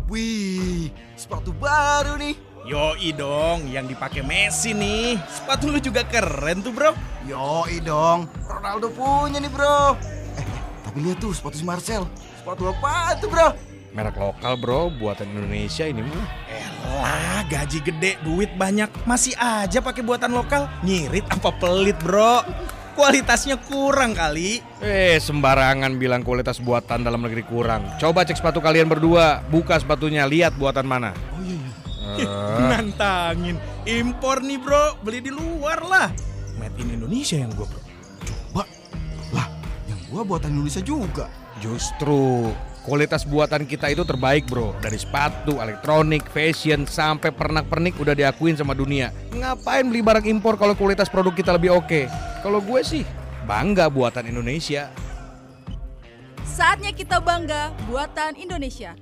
Wih, 0.09 0.89
sepatu 1.13 1.53
baru 1.53 2.17
nih. 2.17 2.33
Yoi 2.65 3.13
dong, 3.13 3.69
yang 3.69 3.85
dipakai 3.85 4.25
Messi 4.25 4.73
nih. 4.73 5.21
Sepatu 5.29 5.69
lu 5.69 5.77
juga 5.77 6.01
keren 6.03 6.65
tuh 6.65 6.73
bro. 6.73 6.91
Yoi 7.29 7.77
dong, 7.85 8.25
Ronaldo 8.49 8.89
punya 8.89 9.37
nih 9.37 9.53
bro. 9.53 9.93
Eh, 10.33 10.45
tapi 10.81 10.97
lihat 11.05 11.21
tuh 11.21 11.31
sepatu 11.31 11.55
si 11.55 11.65
Marcel. 11.65 12.09
Sepatu 12.41 12.73
apa 12.73 13.13
tuh 13.21 13.29
bro? 13.29 13.68
Merek 13.89 14.21
lokal 14.21 14.53
bro, 14.53 14.93
buatan 14.93 15.25
Indonesia 15.33 15.81
ini 15.89 16.05
mah. 16.05 16.25
Elah, 16.45 17.41
gaji 17.49 17.81
gede, 17.81 18.21
duit 18.21 18.53
banyak, 18.53 18.85
masih 19.09 19.33
aja 19.33 19.81
pakai 19.81 20.05
buatan 20.05 20.29
lokal. 20.29 20.69
Nyirit 20.85 21.25
apa 21.33 21.49
pelit 21.57 21.97
bro? 21.97 22.45
Kualitasnya 22.93 23.57
kurang 23.57 24.13
kali. 24.13 24.61
Eh, 24.83 25.17
sembarangan 25.17 25.97
bilang 25.97 26.21
kualitas 26.21 26.61
buatan 26.61 27.01
dalam 27.01 27.25
negeri 27.25 27.41
kurang. 27.47 27.97
Coba 27.97 28.27
cek 28.27 28.37
sepatu 28.37 28.61
kalian 28.61 28.85
berdua, 28.85 29.41
buka 29.49 29.81
sepatunya, 29.81 30.29
lihat 30.29 30.53
buatan 30.53 30.85
mana. 30.85 31.15
Oh 31.33 31.41
iya 31.41 31.57
iya. 31.57 31.71
Uh. 32.29 32.59
Nantangin. 32.69 33.57
Impor 33.89 34.45
nih 34.45 34.61
bro, 34.61 35.01
beli 35.01 35.25
di 35.25 35.31
luar 35.33 35.81
lah. 35.81 36.13
Made 36.61 36.77
in 36.77 36.93
Indonesia 36.93 37.41
yang 37.41 37.49
gua 37.57 37.65
bro. 37.65 37.81
Coba. 38.21 38.63
Lah, 39.33 39.47
yang 39.89 39.97
gua 40.13 40.21
buatan 40.21 40.53
Indonesia 40.53 40.83
juga. 40.83 41.25
Justru 41.63 42.51
Kualitas 42.89 43.21
buatan 43.21 43.69
kita 43.69 43.93
itu 43.93 44.01
terbaik 44.01 44.49
bro. 44.49 44.73
Dari 44.81 44.97
sepatu, 44.97 45.61
elektronik, 45.61 46.25
fashion, 46.33 46.89
sampai 46.89 47.29
pernak-pernik 47.29 47.93
udah 48.01 48.17
diakuin 48.17 48.57
sama 48.57 48.73
dunia. 48.73 49.13
Ngapain 49.29 49.85
beli 49.85 50.01
barang 50.01 50.25
impor 50.25 50.57
kalau 50.57 50.73
kualitas 50.73 51.05
produk 51.05 51.37
kita 51.37 51.53
lebih 51.53 51.77
oke? 51.77 52.09
Kalau 52.41 52.57
gue 52.57 52.81
sih 52.81 53.05
bangga 53.45 53.93
buatan 53.93 54.25
Indonesia. 54.25 54.89
Saatnya 56.41 56.89
kita 56.89 57.21
bangga 57.21 57.77
buatan 57.85 58.33
Indonesia 58.41 58.97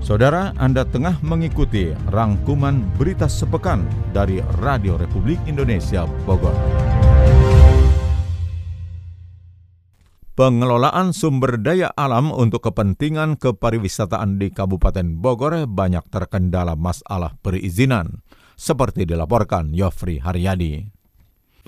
Saudara, 0.00 0.56
Anda 0.56 0.88
tengah 0.88 1.20
mengikuti 1.20 1.92
rangkuman 2.08 2.88
berita 2.96 3.28
sepekan 3.28 3.84
dari 4.16 4.40
Radio 4.64 4.96
Republik 4.96 5.36
Indonesia 5.44 6.08
Bogor. 6.24 6.56
Pengelolaan 10.32 11.12
sumber 11.12 11.60
daya 11.60 11.92
alam 11.92 12.32
untuk 12.32 12.64
kepentingan 12.64 13.36
kepariwisataan 13.36 14.40
di 14.40 14.48
Kabupaten 14.48 15.20
Bogor 15.20 15.68
banyak 15.68 16.08
terkendala 16.08 16.80
masalah 16.80 17.36
perizinan, 17.44 18.24
seperti 18.56 19.04
dilaporkan 19.04 19.76
Yofri 19.76 20.16
Haryadi. 20.16 20.99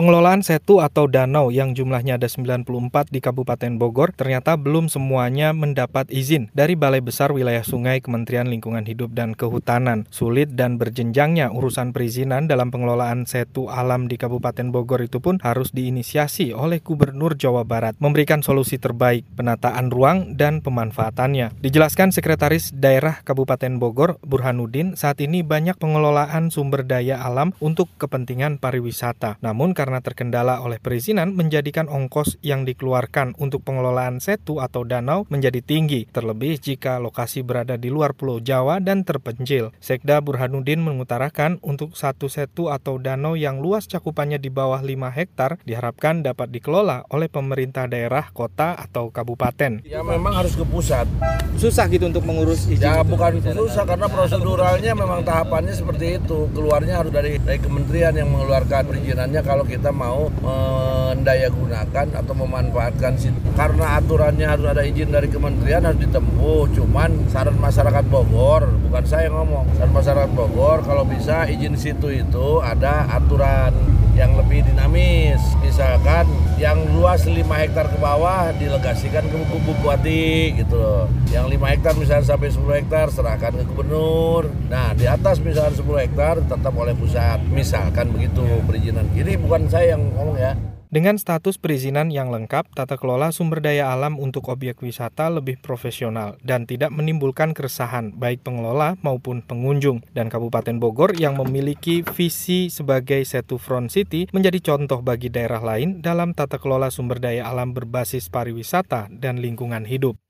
Pengelolaan 0.03 0.43
setu 0.43 0.83
atau 0.83 1.07
danau 1.07 1.55
yang 1.55 1.79
jumlahnya 1.79 2.19
ada 2.19 2.27
94 2.27 2.67
di 3.15 3.23
Kabupaten 3.23 3.79
Bogor 3.79 4.11
ternyata 4.11 4.59
belum 4.59 4.91
semuanya 4.91 5.55
mendapat 5.55 6.11
izin 6.11 6.51
dari 6.51 6.75
Balai 6.75 6.99
Besar 6.99 7.31
Wilayah 7.31 7.63
Sungai 7.63 8.03
Kementerian 8.03 8.51
Lingkungan 8.51 8.83
Hidup 8.83 9.15
dan 9.15 9.39
Kehutanan. 9.39 10.11
Sulit 10.11 10.59
dan 10.59 10.75
berjenjangnya 10.75 11.55
urusan 11.55 11.95
perizinan 11.95 12.51
dalam 12.51 12.75
pengelolaan 12.75 13.31
setu 13.31 13.71
alam 13.71 14.11
di 14.11 14.19
Kabupaten 14.19 14.75
Bogor 14.75 15.07
itu 15.07 15.23
pun 15.23 15.39
harus 15.39 15.71
diinisiasi 15.71 16.51
oleh 16.51 16.83
Gubernur 16.83 17.39
Jawa 17.39 17.63
Barat 17.63 17.95
memberikan 18.03 18.43
solusi 18.43 18.83
terbaik 18.83 19.23
penataan 19.39 19.87
ruang 19.95 20.35
dan 20.35 20.67
pemanfaatannya. 20.67 21.63
Dijelaskan 21.63 22.11
Sekretaris 22.11 22.75
Daerah 22.75 23.23
Kabupaten 23.23 23.79
Bogor 23.79 24.19
Burhanuddin 24.27 24.99
saat 24.99 25.23
ini 25.23 25.47
banyak 25.47 25.79
pengelolaan 25.79 26.51
sumber 26.51 26.83
daya 26.83 27.23
alam 27.23 27.55
untuk 27.63 27.87
kepentingan 28.03 28.59
pariwisata. 28.59 29.39
Namun 29.39 29.79
karena 29.79 29.92
terkendala 30.01 30.63
oleh 30.63 30.79
perizinan 30.79 31.35
menjadikan 31.37 31.91
ongkos 31.91 32.39
yang 32.41 32.63
dikeluarkan 32.63 33.35
untuk 33.37 33.67
pengelolaan 33.67 34.23
setu 34.23 34.63
atau 34.63 34.87
danau 34.87 35.27
menjadi 35.29 35.59
tinggi, 35.59 36.07
terlebih 36.09 36.63
jika 36.63 37.03
lokasi 37.03 37.43
berada 37.43 37.75
di 37.75 37.91
luar 37.91 38.15
Pulau 38.15 38.39
Jawa 38.39 38.79
dan 38.79 39.03
terpencil. 39.03 39.75
Sekda 39.83 40.23
Burhanuddin 40.23 40.79
mengutarakan 40.79 41.59
untuk 41.61 41.99
satu 41.99 42.31
setu 42.31 42.71
atau 42.71 43.03
danau 43.03 43.35
yang 43.35 43.59
luas 43.59 43.91
cakupannya 43.91 44.39
di 44.39 44.49
bawah 44.49 44.79
5 44.79 45.11
hektar 45.13 45.59
diharapkan 45.67 46.23
dapat 46.23 46.55
dikelola 46.55 47.11
oleh 47.11 47.27
pemerintah 47.27 47.91
daerah, 47.91 48.31
kota, 48.31 48.79
atau 48.79 49.11
kabupaten. 49.11 49.83
Ya 49.83 50.07
memang 50.07 50.39
harus 50.39 50.55
ke 50.55 50.63
pusat. 50.63 51.11
Susah 51.59 51.91
gitu 51.91 52.07
untuk 52.07 52.23
mengurus 52.23 52.71
izin? 52.71 52.87
Ya 52.87 53.03
bukan 53.03 53.43
susah 53.43 53.85
karena 53.85 54.07
proseduralnya 54.07 54.93
memang 54.95 55.27
tahapannya 55.27 55.75
seperti 55.75 56.23
itu. 56.23 56.47
Keluarnya 56.55 57.03
harus 57.03 57.11
dari, 57.11 57.41
dari 57.41 57.59
kementerian 57.59 58.15
yang 58.15 58.29
mengeluarkan 58.31 58.87
perizinannya 58.89 59.41
kalau 59.43 59.65
kita 59.73 59.89
mau 59.89 60.29
mendayagunakan 60.45 62.13
atau 62.13 62.35
memanfaatkan. 62.37 63.17
Karena 63.57 63.97
aturannya 63.97 64.45
harus 64.45 64.69
ada 64.69 64.85
izin 64.85 65.09
dari 65.09 65.33
kementerian 65.33 65.89
harus 65.89 66.05
ditempuh. 66.05 66.69
Cuman 66.77 67.33
saran 67.33 67.57
masyarakat 67.57 68.05
Bogor, 68.13 68.69
bukan 68.85 69.05
saya 69.09 69.33
ngomong. 69.33 69.65
Saran 69.81 69.97
masyarakat 69.97 70.31
Bogor 70.37 70.85
kalau 70.85 71.09
bisa 71.09 71.49
izin 71.49 71.73
situ 71.81 72.13
itu 72.13 72.61
ada 72.61 73.09
aturan 73.09 73.73
yang 74.13 74.37
lebih 74.37 74.65
dinamis. 74.67 75.41
Misalkan 75.65 76.29
yang 76.61 76.79
luas 76.93 77.25
5 77.25 77.37
hektar 77.49 77.89
ke 77.89 77.99
bawah 77.99 78.53
dilegasikan 78.57 79.25
ke 79.27 79.37
bupati 79.65 80.57
gitu 80.57 80.75
loh. 80.77 81.05
Yang 81.33 81.57
5 81.57 81.73
hektar 81.73 81.93
misalnya 81.97 82.27
sampai 82.29 82.49
10 82.53 82.81
hektar 82.85 83.07
serahkan 83.09 83.53
ke 83.57 83.65
gubernur. 83.73 84.53
Nah, 84.69 84.93
di 84.93 85.09
atas 85.09 85.41
misalnya 85.41 85.75
10 85.77 86.05
hektar 86.05 86.35
tetap 86.45 86.73
oleh 86.77 86.93
pusat. 86.93 87.41
Misalkan 87.49 88.13
begitu 88.13 88.45
perizinan. 88.69 89.09
Ini 89.17 89.41
bukan 89.41 89.69
saya 89.69 89.97
yang 89.97 90.13
ngomong 90.13 90.37
ya. 90.37 90.53
Dengan 90.93 91.17
status 91.17 91.57
perizinan 91.57 92.13
yang 92.13 92.29
lengkap, 92.29 92.77
tata 92.77 93.01
kelola 93.01 93.33
sumber 93.33 93.65
daya 93.65 93.97
alam 93.97 94.21
untuk 94.21 94.53
objek 94.53 94.85
wisata 94.85 95.33
lebih 95.33 95.57
profesional 95.57 96.37
dan 96.45 96.69
tidak 96.69 96.93
menimbulkan 96.93 97.57
keresahan 97.57 98.13
baik 98.13 98.45
pengelola 98.45 99.01
maupun 99.01 99.41
pengunjung. 99.41 100.05
Dan 100.13 100.29
Kabupaten 100.29 100.77
Bogor 100.77 101.17
yang 101.17 101.41
memiliki 101.41 102.05
visi 102.05 102.69
sebagai 102.69 103.25
Setu 103.25 103.57
Front 103.57 103.89
City 103.89 104.29
menjadi 104.37 104.61
contoh 104.61 105.01
bagi 105.01 105.33
daerah 105.33 105.65
lain 105.65 106.05
dalam 106.05 106.37
tata 106.37 106.61
kelola 106.61 106.93
sumber 106.93 107.25
daya 107.25 107.49
alam 107.49 107.73
berbasis 107.73 108.29
pariwisata 108.29 109.09
dan 109.09 109.41
lingkungan 109.41 109.89
hidup. 109.89 110.22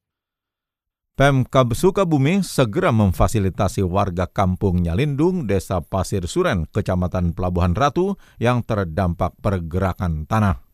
Pemkab 1.12 1.76
Sukabumi 1.76 2.40
segera 2.40 2.88
memfasilitasi 2.88 3.84
warga 3.84 4.24
kampung 4.24 4.80
Nyalindung, 4.80 5.44
Desa 5.44 5.84
Pasir 5.84 6.24
Suren, 6.24 6.64
Kecamatan 6.64 7.36
Pelabuhan 7.36 7.76
Ratu 7.76 8.16
yang 8.40 8.64
terdampak 8.64 9.36
pergerakan 9.36 10.24
tanah. 10.24 10.64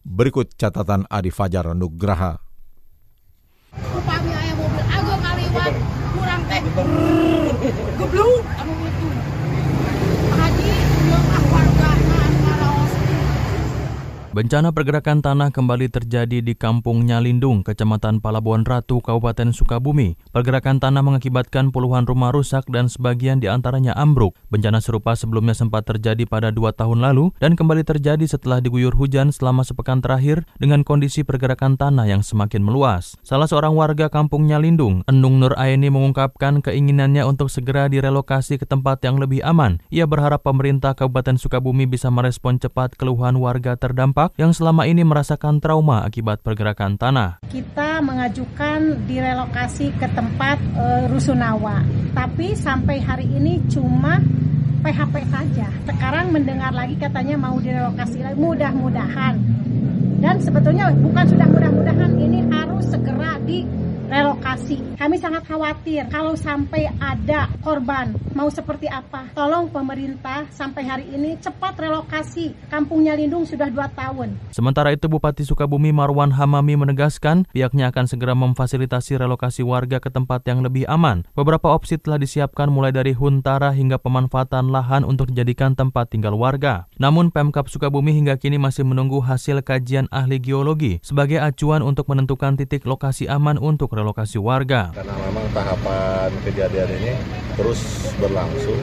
Berikut 0.00 0.56
catatan 0.56 1.04
Adi 1.12 1.28
Fajar 1.28 1.76
Nugraha. 1.76 2.40
Mobil 4.56 4.84
agak 4.88 5.18
ngaliwat, 5.20 5.74
kurang 6.16 6.42
teh 6.48 6.62
geblung 8.00 8.40
Bencana 14.32 14.72
pergerakan 14.72 15.20
tanah 15.20 15.52
kembali 15.52 15.92
terjadi 15.92 16.40
di 16.40 16.56
Kampung 16.56 17.04
Nyalindung, 17.04 17.60
Kecamatan 17.60 18.24
Palabuhan 18.24 18.64
Ratu, 18.64 19.04
Kabupaten 19.04 19.52
Sukabumi. 19.52 20.16
Pergerakan 20.32 20.80
tanah 20.80 21.04
mengakibatkan 21.04 21.68
puluhan 21.68 22.08
rumah 22.08 22.32
rusak 22.32 22.64
dan 22.72 22.88
sebagian 22.88 23.44
di 23.44 23.52
antaranya 23.52 23.92
ambruk. 23.92 24.32
Bencana 24.48 24.80
serupa 24.80 25.12
sebelumnya 25.20 25.52
sempat 25.52 25.84
terjadi 25.84 26.24
pada 26.24 26.48
dua 26.48 26.72
tahun 26.72 27.04
lalu 27.04 27.36
dan 27.44 27.60
kembali 27.60 27.84
terjadi 27.84 28.24
setelah 28.24 28.64
diguyur 28.64 28.96
hujan 28.96 29.36
selama 29.36 29.68
sepekan 29.68 30.00
terakhir 30.00 30.48
dengan 30.56 30.80
kondisi 30.80 31.28
pergerakan 31.28 31.76
tanah 31.76 32.08
yang 32.08 32.24
semakin 32.24 32.64
meluas. 32.64 33.20
Salah 33.20 33.44
seorang 33.44 33.76
warga 33.76 34.08
Kampung 34.08 34.48
Nyalindung, 34.48 35.04
Enung 35.12 35.44
Nur 35.44 35.52
Aini 35.60 35.92
mengungkapkan 35.92 36.64
keinginannya 36.64 37.28
untuk 37.28 37.52
segera 37.52 37.84
direlokasi 37.92 38.56
ke 38.56 38.64
tempat 38.64 39.04
yang 39.04 39.20
lebih 39.20 39.44
aman. 39.44 39.84
Ia 39.92 40.08
berharap 40.08 40.40
pemerintah 40.40 40.96
Kabupaten 40.96 41.36
Sukabumi 41.36 41.84
bisa 41.84 42.08
merespon 42.08 42.56
cepat 42.56 42.96
keluhan 42.96 43.36
warga 43.36 43.76
terdampak 43.76 44.21
yang 44.38 44.54
selama 44.54 44.86
ini 44.86 45.02
merasakan 45.02 45.58
trauma 45.58 46.06
akibat 46.06 46.38
pergerakan 46.44 46.94
tanah. 46.94 47.42
Kita 47.50 47.98
mengajukan 47.98 49.08
direlokasi 49.10 49.90
ke 49.98 50.06
tempat 50.14 50.62
e, 50.78 50.84
Rusunawa, 51.10 51.82
tapi 52.14 52.54
sampai 52.54 53.02
hari 53.02 53.26
ini 53.26 53.58
cuma 53.66 54.22
PHP 54.82 55.14
saja. 55.30 55.66
Sekarang 55.86 56.34
mendengar 56.34 56.74
lagi 56.74 56.98
katanya 56.98 57.38
mau 57.38 57.58
direlokasi 57.58 58.18
lagi, 58.22 58.38
mudah-mudahan. 58.38 59.34
Dan 60.22 60.38
sebetulnya 60.38 60.94
bukan 60.94 61.26
sudah 61.26 61.50
mudah-mudahan, 61.50 62.14
ini 62.14 62.46
harus 62.46 62.86
segera 62.86 63.42
di 63.42 63.66
relokasi. 64.12 64.76
Kami 65.00 65.16
sangat 65.16 65.48
khawatir 65.48 66.04
kalau 66.12 66.36
sampai 66.36 66.92
ada 67.00 67.48
korban, 67.64 68.12
mau 68.36 68.52
seperti 68.52 68.84
apa. 68.84 69.32
Tolong 69.32 69.72
pemerintah 69.72 70.44
sampai 70.52 70.84
hari 70.84 71.06
ini 71.08 71.40
cepat 71.40 71.80
relokasi. 71.80 72.52
Kampungnya 72.68 73.16
Lindung 73.16 73.48
sudah 73.48 73.72
dua 73.72 73.88
tahun. 73.88 74.36
Sementara 74.52 74.92
itu 74.92 75.08
Bupati 75.08 75.48
Sukabumi 75.48 75.96
Marwan 75.96 76.36
Hamami 76.36 76.76
menegaskan 76.76 77.48
pihaknya 77.56 77.88
akan 77.88 78.04
segera 78.04 78.36
memfasilitasi 78.36 79.16
relokasi 79.16 79.64
warga 79.64 79.96
ke 79.96 80.12
tempat 80.12 80.44
yang 80.44 80.60
lebih 80.60 80.84
aman. 80.92 81.24
Beberapa 81.32 81.72
opsi 81.72 81.96
telah 81.96 82.20
disiapkan 82.20 82.68
mulai 82.68 82.92
dari 82.92 83.16
huntara 83.16 83.72
hingga 83.72 83.96
pemanfaatan 83.96 84.68
lahan 84.68 85.08
untuk 85.08 85.32
dijadikan 85.32 85.72
tempat 85.72 86.12
tinggal 86.12 86.36
warga. 86.36 86.84
Namun 87.00 87.32
Pemkap 87.32 87.72
Sukabumi 87.72 88.12
hingga 88.12 88.36
kini 88.36 88.60
masih 88.60 88.84
menunggu 88.84 89.24
hasil 89.24 89.64
kajian 89.64 90.04
ahli 90.12 90.36
geologi 90.36 91.00
sebagai 91.00 91.40
acuan 91.40 91.80
untuk 91.80 92.04
menentukan 92.12 92.60
titik 92.60 92.84
lokasi 92.84 93.24
aman 93.32 93.56
untuk 93.56 93.96
relokasi 93.96 94.36
warga. 94.36 94.92
Karena 94.92 95.16
memang 95.16 95.48
tahapan 95.56 96.28
kejadian 96.44 96.88
ini 97.00 97.12
terus 97.52 98.12
berlangsung, 98.16 98.80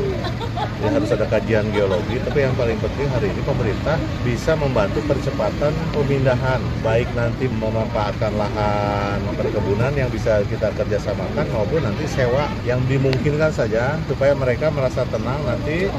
ya 0.82 0.90
harus 0.94 1.10
ada 1.14 1.26
kajian 1.30 1.70
geologi. 1.74 2.22
Tapi 2.22 2.46
yang 2.46 2.54
paling 2.58 2.78
penting 2.78 3.08
hari 3.10 3.30
ini 3.30 3.42
pemerintah 3.46 3.98
bisa 4.26 4.54
membantu 4.58 5.02
percepatan 5.10 5.74
pemindahan, 5.94 6.62
baik 6.82 7.10
nanti 7.14 7.46
memanfaatkan 7.50 8.34
lahan 8.38 9.18
perkebunan 9.38 9.94
yang 9.94 10.10
bisa 10.10 10.42
kita 10.50 10.74
kerjasamakan 10.74 11.46
maupun 11.54 11.82
nanti 11.86 12.06
sewa 12.10 12.50
yang 12.66 12.82
dimungkinkan 12.90 13.54
saja 13.54 13.98
supaya 14.10 14.34
mereka 14.34 14.74
merasa 14.74 15.06
tenang 15.10 15.42
nanti 15.46 15.90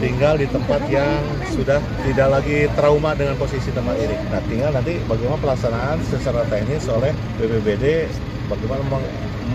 tinggal 0.00 0.36
di 0.36 0.48
tempat 0.48 0.80
yang 0.88 1.20
sudah 1.52 1.80
tidak 2.04 2.28
lagi 2.28 2.68
trauma 2.76 3.16
dengan 3.16 3.36
posisi 3.36 3.72
tempat 3.72 3.96
ini. 4.00 4.16
Nah 4.32 4.41
tinggal 4.44 4.70
nanti 4.72 5.00
bagaimana 5.00 5.38
pelaksanaan 5.38 5.98
secara 6.00 6.42
teknis 6.44 6.86
oleh 6.88 7.14
BPBD 7.32 8.10
bagaimana 8.44 8.82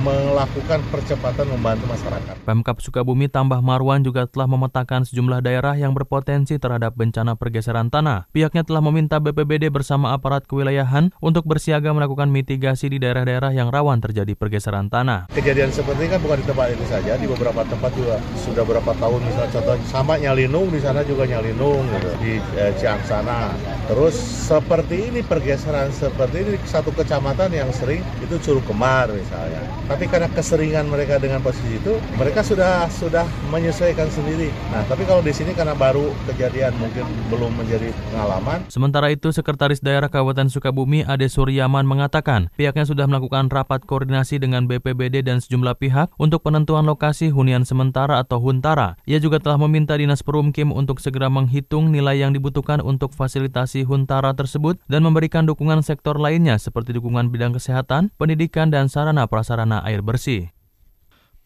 melakukan 0.03 0.83
percepatan 0.91 1.47
membantu 1.51 1.87
masyarakat. 1.89 2.35
Pemkap 2.43 2.77
Sukabumi 2.83 3.31
tambah 3.31 3.59
Marwan 3.63 4.03
juga 4.03 4.27
telah 4.27 4.47
memetakan 4.47 5.07
sejumlah 5.07 5.43
daerah 5.43 5.75
yang 5.79 5.95
berpotensi 5.95 6.59
terhadap 6.59 6.95
bencana 6.95 7.39
pergeseran 7.39 7.87
tanah. 7.87 8.27
Pihaknya 8.35 8.67
telah 8.67 8.83
meminta 8.83 9.19
BPBD 9.23 9.71
bersama 9.71 10.11
aparat 10.15 10.45
kewilayahan 10.45 11.11
untuk 11.23 11.47
bersiaga 11.47 11.91
melakukan 11.95 12.27
mitigasi 12.31 12.91
di 12.91 12.97
daerah-daerah 12.99 13.55
yang 13.55 13.71
rawan 13.71 14.03
terjadi 14.03 14.35
pergeseran 14.35 14.91
tanah. 14.91 15.31
Kejadian 15.31 15.71
seperti 15.71 16.07
ini 16.07 16.11
kan 16.15 16.19
bukan 16.23 16.37
di 16.43 16.45
tempat 16.47 16.67
ini 16.71 16.85
saja, 16.87 17.11
di 17.15 17.27
beberapa 17.27 17.61
tempat 17.67 17.91
juga 17.95 18.19
sudah 18.43 18.63
berapa 18.63 18.91
tahun 18.97 19.19
misalnya 19.23 19.51
contoh 19.59 19.75
sama 19.87 20.13
Nyalinung 20.19 20.67
di 20.71 20.79
sana 20.83 21.01
juga 21.07 21.23
Nyalinung 21.27 21.83
gitu, 21.87 22.09
di 22.19 22.33
eh, 22.59 22.71
Ciangsana. 22.75 23.55
Terus 23.87 24.15
seperti 24.47 25.11
ini 25.11 25.19
pergeseran 25.23 25.91
seperti 25.95 26.43
ini 26.43 26.53
satu 26.67 26.91
kecamatan 26.91 27.55
yang 27.55 27.71
sering 27.71 28.03
itu 28.19 28.35
Curug 28.43 28.67
Kemar 28.67 29.07
misalnya 29.11 29.63
Tapi 29.87 30.03
karena 30.11 30.27
keseringan 30.27 30.91
mereka 30.91 31.15
dengan 31.15 31.39
posisi 31.39 31.79
itu, 31.79 31.95
mereka 32.19 32.43
sudah 32.43 32.91
sudah 32.91 33.23
menyesuaikan 33.47 34.11
sendiri. 34.11 34.51
Nah, 34.75 34.83
tapi 34.83 35.07
kalau 35.07 35.23
di 35.23 35.31
sini 35.31 35.55
karena 35.55 35.71
baru 35.71 36.11
kejadian 36.27 36.75
mungkin 36.75 37.07
belum 37.31 37.55
menjadi 37.55 37.95
pengalaman. 38.11 38.67
Sementara 38.67 39.07
itu, 39.15 39.31
Sekretaris 39.31 39.79
Daerah 39.79 40.11
Kabupaten 40.11 40.51
Sukabumi 40.51 41.07
Ade 41.07 41.31
Suryaman 41.31 41.87
mengatakan 41.87 42.51
pihaknya 42.59 42.83
sudah 42.83 43.07
melakukan 43.07 43.47
rapat 43.47 43.87
koordinasi 43.87 44.43
dengan 44.43 44.67
BPBD 44.67 45.23
dan 45.23 45.39
sejumlah 45.39 45.79
pihak 45.79 46.11
untuk 46.19 46.43
penentuan 46.43 46.83
lokasi 46.83 47.31
hunian 47.31 47.63
sementara 47.63 48.19
atau 48.19 48.43
huntara. 48.43 48.99
Ia 49.07 49.23
juga 49.23 49.39
telah 49.39 49.55
meminta 49.55 49.95
Dinas 49.95 50.19
Perumkim 50.19 50.75
untuk 50.75 50.99
segera 50.99 51.31
menghitung 51.31 51.95
nilai 51.95 52.19
yang 52.19 52.35
dibutuhkan 52.35 52.83
untuk 52.83 53.15
fasilitasi 53.15 53.87
huntara 53.87 54.35
tersebut 54.35 54.83
dan 54.91 55.07
memberikan 55.07 55.47
dukungan 55.47 55.79
sektor 55.79 56.19
lainnya 56.19 56.59
seperti 56.59 56.91
dukungan 56.91 57.31
bidang 57.31 57.55
kesehatan, 57.55 58.11
pendidikan, 58.19 58.67
dan 58.67 58.91
sarana 58.91 59.23
prasarana 59.31 59.76
air 59.83 60.05
bersih. 60.05 60.53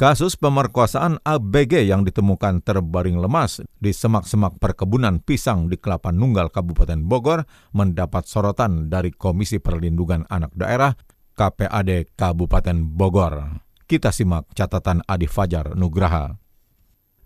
Kasus 0.01 0.33
pemerkosaan 0.33 1.21
ABG 1.21 1.85
yang 1.85 2.01
ditemukan 2.01 2.65
terbaring 2.65 3.21
lemas 3.21 3.61
di 3.77 3.93
semak-semak 3.93 4.57
perkebunan 4.57 5.21
pisang 5.21 5.69
di 5.69 5.77
Kelapa 5.77 6.09
Nunggal 6.09 6.49
Kabupaten 6.49 7.05
Bogor 7.05 7.45
mendapat 7.69 8.25
sorotan 8.25 8.89
dari 8.89 9.13
Komisi 9.13 9.61
Perlindungan 9.61 10.25
Anak 10.25 10.57
Daerah 10.57 10.97
KPAD 11.37 12.17
Kabupaten 12.17 12.81
Bogor. 12.81 13.61
Kita 13.85 14.09
simak 14.09 14.49
catatan 14.57 15.05
Adi 15.05 15.29
Fajar 15.29 15.77
Nugraha. 15.77 16.33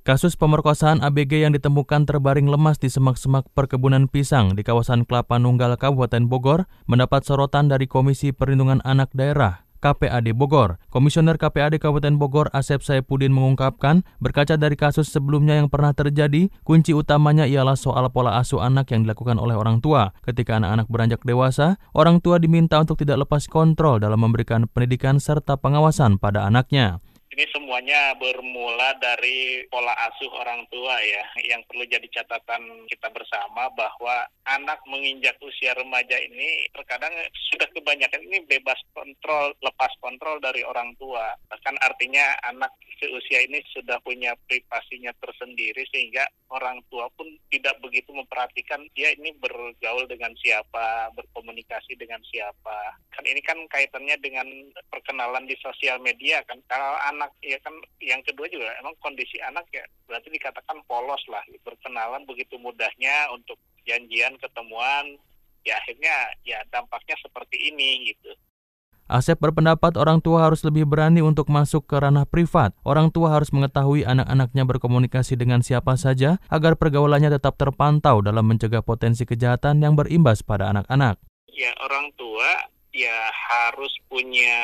Kasus 0.04 0.36
pemerkosaan 0.36 1.02
ABG 1.02 1.48
yang 1.48 1.56
ditemukan 1.56 2.04
terbaring 2.06 2.52
lemas 2.52 2.78
di 2.78 2.92
semak-semak 2.92 3.50
perkebunan 3.56 4.12
pisang 4.12 4.52
di 4.52 4.68
kawasan 4.68 5.08
Kelapa 5.08 5.40
Nunggal 5.42 5.80
Kabupaten 5.80 6.28
Bogor 6.28 6.70
mendapat 6.92 7.24
sorotan 7.26 7.72
dari 7.72 7.88
Komisi 7.88 8.36
Perlindungan 8.36 8.84
Anak 8.84 9.16
Daerah 9.16 9.65
KPAD 9.80 10.36
Bogor. 10.36 10.78
Komisioner 10.92 11.40
KPAD 11.40 11.80
Kabupaten 11.80 12.16
Bogor 12.16 12.48
Asep 12.52 12.84
Saipudin 12.84 13.32
mengungkapkan, 13.32 14.08
berkaca 14.24 14.56
dari 14.56 14.78
kasus 14.80 15.12
sebelumnya 15.12 15.60
yang 15.60 15.68
pernah 15.68 15.96
terjadi, 15.96 16.52
kunci 16.68 16.92
utamanya 16.96 17.48
ialah 17.48 17.80
soal 17.80 18.08
pola 18.12 18.40
asuh 18.40 18.64
anak 18.64 18.92
yang 18.96 19.04
dilakukan 19.04 19.40
oleh 19.42 19.58
orang 19.58 19.82
tua. 19.82 20.16
Ketika 20.24 20.58
anak-anak 20.60 20.88
beranjak 20.88 21.22
dewasa, 21.26 21.82
orang 21.96 22.22
tua 22.22 22.38
diminta 22.38 22.80
untuk 22.80 23.00
tidak 23.02 23.28
lepas 23.28 23.50
kontrol 23.50 23.98
dalam 24.00 24.22
memberikan 24.22 24.70
pendidikan 24.70 25.18
serta 25.18 25.58
pengawasan 25.60 26.18
pada 26.22 26.48
anaknya 26.48 27.04
ini 27.36 27.52
semuanya 27.66 28.14
bermula 28.22 28.94
dari 29.02 29.66
pola 29.74 29.90
asuh 30.06 30.30
orang 30.38 30.70
tua 30.70 31.02
ya. 31.02 31.26
Yang 31.42 31.66
perlu 31.66 31.82
jadi 31.90 32.06
catatan 32.14 32.62
kita 32.86 33.10
bersama 33.10 33.74
bahwa 33.74 34.30
anak 34.46 34.78
menginjak 34.86 35.34
usia 35.42 35.74
remaja 35.74 36.14
ini 36.22 36.70
terkadang 36.78 37.10
sudah 37.50 37.66
kebanyakan 37.74 38.22
ini 38.30 38.46
bebas 38.46 38.78
kontrol, 38.94 39.50
lepas 39.66 39.90
kontrol 39.98 40.38
dari 40.38 40.62
orang 40.62 40.94
tua. 41.02 41.34
Bahkan 41.50 41.82
artinya 41.82 42.38
anak 42.46 42.70
seusia 43.02 43.42
ini 43.42 43.58
sudah 43.74 43.98
punya 44.06 44.38
privasinya 44.46 45.10
tersendiri 45.18 45.90
sehingga 45.90 46.22
orang 46.54 46.86
tua 46.94 47.10
pun 47.18 47.26
tidak 47.50 47.82
begitu 47.82 48.14
memperhatikan 48.14 48.86
dia 48.94 49.10
ini 49.18 49.34
bergaul 49.42 50.06
dengan 50.06 50.38
siapa, 50.38 51.10
berkomunikasi 51.18 51.98
dengan 51.98 52.22
siapa. 52.30 52.94
Kan 53.10 53.26
ini 53.26 53.42
kan 53.42 53.58
kaitannya 53.74 54.22
dengan 54.22 54.46
perkenalan 54.94 55.50
di 55.50 55.58
sosial 55.66 55.98
media 55.98 56.46
kan. 56.46 56.62
Kalau 56.70 56.94
anak 57.10 57.26
anak 57.26 57.42
ya 57.56 57.60
kan 57.64 57.72
yang 58.04 58.20
kedua 58.28 58.52
juga 58.52 58.68
emang 58.84 58.92
kondisi 59.00 59.40
anak 59.40 59.64
ya 59.72 59.88
berarti 60.12 60.28
dikatakan 60.28 60.84
polos 60.92 61.24
lah 61.32 61.40
berkenalan 61.64 62.28
begitu 62.28 62.60
mudahnya 62.60 63.32
untuk 63.32 63.56
janjian 63.88 64.36
ketemuan 64.44 65.16
ya 65.64 65.80
akhirnya 65.80 66.36
ya 66.44 66.60
dampaknya 66.68 67.16
seperti 67.24 67.72
ini 67.72 68.12
gitu. 68.12 68.36
Asep 69.06 69.38
berpendapat 69.38 70.02
orang 70.02 70.18
tua 70.18 70.50
harus 70.50 70.66
lebih 70.66 70.90
berani 70.90 71.22
untuk 71.22 71.46
masuk 71.46 71.86
ke 71.86 71.94
ranah 71.94 72.26
privat. 72.26 72.74
Orang 72.82 73.14
tua 73.14 73.38
harus 73.38 73.54
mengetahui 73.54 74.02
anak-anaknya 74.02 74.66
berkomunikasi 74.66 75.38
dengan 75.38 75.62
siapa 75.62 75.94
saja 75.94 76.42
agar 76.50 76.74
pergaulannya 76.74 77.30
tetap 77.30 77.54
terpantau 77.54 78.26
dalam 78.26 78.50
mencegah 78.50 78.82
potensi 78.82 79.22
kejahatan 79.30 79.86
yang 79.86 79.94
berimbas 79.94 80.42
pada 80.42 80.74
anak-anak. 80.74 81.22
Ya, 81.54 81.70
orang 81.86 82.18
tua 82.18 82.66
ya 82.96 83.28
harus 83.28 83.92
punya 84.08 84.56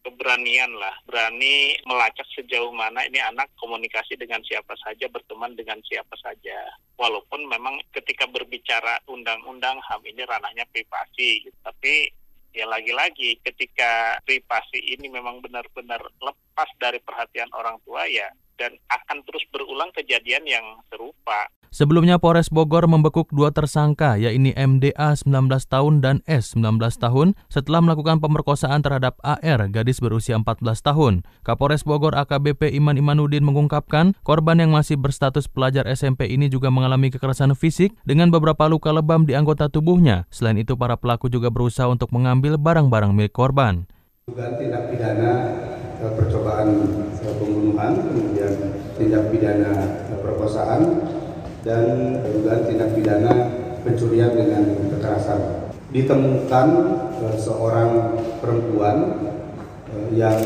keberanian 0.00 0.72
lah, 0.80 0.96
berani 1.04 1.76
melacak 1.84 2.24
sejauh 2.32 2.72
mana 2.72 3.04
ini 3.04 3.20
anak 3.20 3.52
komunikasi 3.60 4.16
dengan 4.16 4.40
siapa 4.48 4.72
saja, 4.80 5.04
berteman 5.12 5.52
dengan 5.52 5.76
siapa 5.84 6.16
saja. 6.16 6.56
Walaupun 6.96 7.44
memang 7.44 7.76
ketika 7.92 8.24
berbicara 8.24 8.96
undang-undang 9.12 9.76
HAM 9.84 10.00
ini 10.08 10.24
ranahnya 10.24 10.64
privasi, 10.72 11.44
gitu. 11.44 11.58
tapi 11.60 12.08
ya 12.56 12.64
lagi-lagi 12.64 13.36
ketika 13.44 14.16
privasi 14.24 14.80
ini 14.96 15.12
memang 15.12 15.44
benar-benar 15.44 16.00
lepas 16.24 16.70
dari 16.80 16.96
perhatian 17.04 17.52
orang 17.52 17.76
tua 17.84 18.08
ya 18.08 18.32
dan 18.56 18.72
akan 18.88 19.20
terus 19.28 19.44
berulang 19.52 19.92
kejadian 19.92 20.48
yang 20.48 20.64
serupa. 20.88 21.44
Sebelumnya 21.74 22.16
Polres 22.16 22.48
Bogor 22.48 22.86
membekuk 22.86 23.28
dua 23.34 23.50
tersangka, 23.50 24.16
yaitu 24.16 24.52
MDA 24.54 25.16
19 25.16 25.48
tahun 25.66 25.94
dan 26.04 26.16
S 26.24 26.54
19 26.54 26.78
tahun, 26.98 27.32
setelah 27.48 27.80
melakukan 27.82 28.20
pemerkosaan 28.20 28.84
terhadap 28.84 29.16
AR, 29.24 29.66
gadis 29.72 29.98
berusia 29.98 30.36
14 30.38 30.62
tahun. 30.82 31.24
Kapolres 31.42 31.82
Bogor 31.82 32.14
AKBP 32.14 32.74
Iman 32.76 33.00
Imanudin 33.00 33.42
mengungkapkan, 33.42 34.12
korban 34.22 34.60
yang 34.60 34.72
masih 34.72 35.00
berstatus 35.00 35.48
pelajar 35.48 35.88
SMP 35.88 36.28
ini 36.28 36.52
juga 36.52 36.68
mengalami 36.68 37.08
kekerasan 37.08 37.56
fisik 37.56 37.96
dengan 38.04 38.28
beberapa 38.28 38.68
luka 38.68 38.92
lebam 38.92 39.24
di 39.24 39.32
anggota 39.32 39.72
tubuhnya. 39.72 40.28
Selain 40.28 40.60
itu, 40.60 40.76
para 40.76 41.00
pelaku 41.00 41.32
juga 41.32 41.48
berusaha 41.48 41.88
untuk 41.88 42.12
mengambil 42.12 42.60
barang-barang 42.60 43.16
milik 43.16 43.32
korban. 43.32 43.88
Dugaan 44.26 44.58
tindak 44.58 44.90
pidana 44.90 45.54
eh, 46.02 46.12
percobaan 46.18 46.68
eh, 47.22 47.34
pembunuhan, 47.38 47.94
kemudian 47.94 48.52
tindak 48.98 49.30
pidana 49.30 49.72
eh, 50.10 50.18
perkosaan, 50.18 50.80
dan 51.66 52.14
dugaan 52.22 52.62
tindak 52.62 52.94
pidana 52.94 53.34
pencurian 53.82 54.30
dengan 54.30 54.62
kekerasan. 54.94 55.66
Ditemukan 55.90 56.66
uh, 57.18 57.34
seorang 57.34 58.22
perempuan 58.38 58.96
uh, 59.90 60.08
yang 60.14 60.38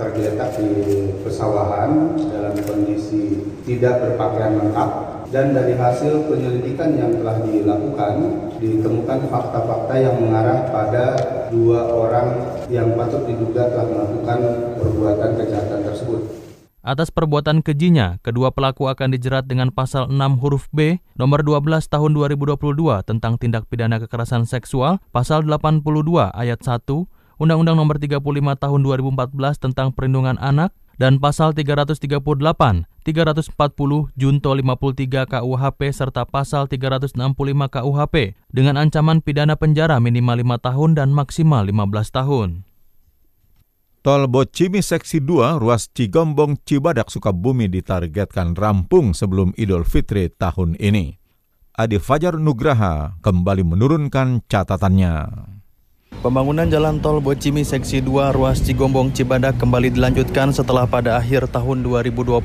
tergeletak 0.00 0.56
di 0.56 1.12
pesawahan 1.20 2.16
dalam 2.16 2.54
kondisi 2.64 3.44
tidak 3.68 4.00
berpakaian 4.00 4.56
lengkap 4.56 4.90
dan 5.28 5.52
dari 5.52 5.76
hasil 5.76 6.24
penyelidikan 6.30 6.96
yang 6.96 7.12
telah 7.20 7.36
dilakukan 7.44 8.14
ditemukan 8.56 9.28
fakta-fakta 9.28 9.94
yang 10.00 10.16
mengarah 10.16 10.72
pada 10.72 11.04
dua 11.52 11.84
orang 11.92 12.28
yang 12.72 12.96
patut 12.96 13.28
diduga 13.28 13.68
telah 13.68 13.86
melakukan 13.90 14.38
perbuatan 14.80 15.30
kejahatan 15.36 15.80
tersebut. 15.84 16.47
Atas 16.88 17.12
perbuatan 17.12 17.60
kejinya, 17.60 18.16
kedua 18.24 18.48
pelaku 18.48 18.88
akan 18.88 19.12
dijerat 19.12 19.44
dengan 19.44 19.68
pasal 19.68 20.08
6 20.08 20.40
huruf 20.40 20.72
B 20.72 21.04
nomor 21.20 21.44
12 21.44 21.84
tahun 21.84 22.16
2022 22.16 22.56
tentang 23.04 23.36
tindak 23.36 23.68
pidana 23.68 24.00
kekerasan 24.00 24.48
seksual, 24.48 24.96
pasal 25.12 25.44
82 25.44 25.84
ayat 26.32 26.64
1, 26.64 26.88
Undang-Undang 27.36 27.76
nomor 27.76 28.00
35 28.00 28.24
tahun 28.56 28.80
2014 28.80 29.60
tentang 29.60 29.92
perlindungan 29.92 30.40
anak, 30.40 30.72
dan 30.96 31.20
pasal 31.20 31.52
338, 31.52 32.88
340, 33.04 34.08
Junto 34.16 34.50
53 34.56 35.28
KUHP 35.28 35.80
serta 35.92 36.24
pasal 36.24 36.72
365 36.72 37.12
KUHP 37.68 38.32
dengan 38.48 38.80
ancaman 38.80 39.20
pidana 39.20 39.60
penjara 39.60 40.00
minimal 40.00 40.40
5 40.56 40.66
tahun 40.72 40.90
dan 40.96 41.12
maksimal 41.12 41.68
15 41.68 42.16
tahun. 42.16 42.67
Tol 44.08 44.24
Bocimi 44.24 44.80
Seksi 44.80 45.20
2 45.20 45.60
ruas 45.60 45.92
Cigombong 45.92 46.64
Cibadak 46.64 47.12
Sukabumi 47.12 47.68
ditargetkan 47.68 48.56
rampung 48.56 49.12
sebelum 49.12 49.52
Idul 49.52 49.84
Fitri 49.84 50.32
tahun 50.32 50.80
ini. 50.80 51.20
Adi 51.76 52.00
Fajar 52.00 52.40
Nugraha 52.40 53.20
kembali 53.20 53.68
menurunkan 53.68 54.48
catatannya. 54.48 55.12
Pembangunan 56.18 56.66
jalan 56.66 56.98
tol 56.98 57.22
Bocimi 57.22 57.62
Seksi 57.62 58.02
2 58.02 58.34
ruas 58.34 58.58
Cigombong 58.58 59.14
Cibadak 59.14 59.54
kembali 59.62 59.94
dilanjutkan 59.94 60.50
setelah 60.50 60.82
pada 60.82 61.14
akhir 61.14 61.46
tahun 61.46 61.86
2022 61.86 62.42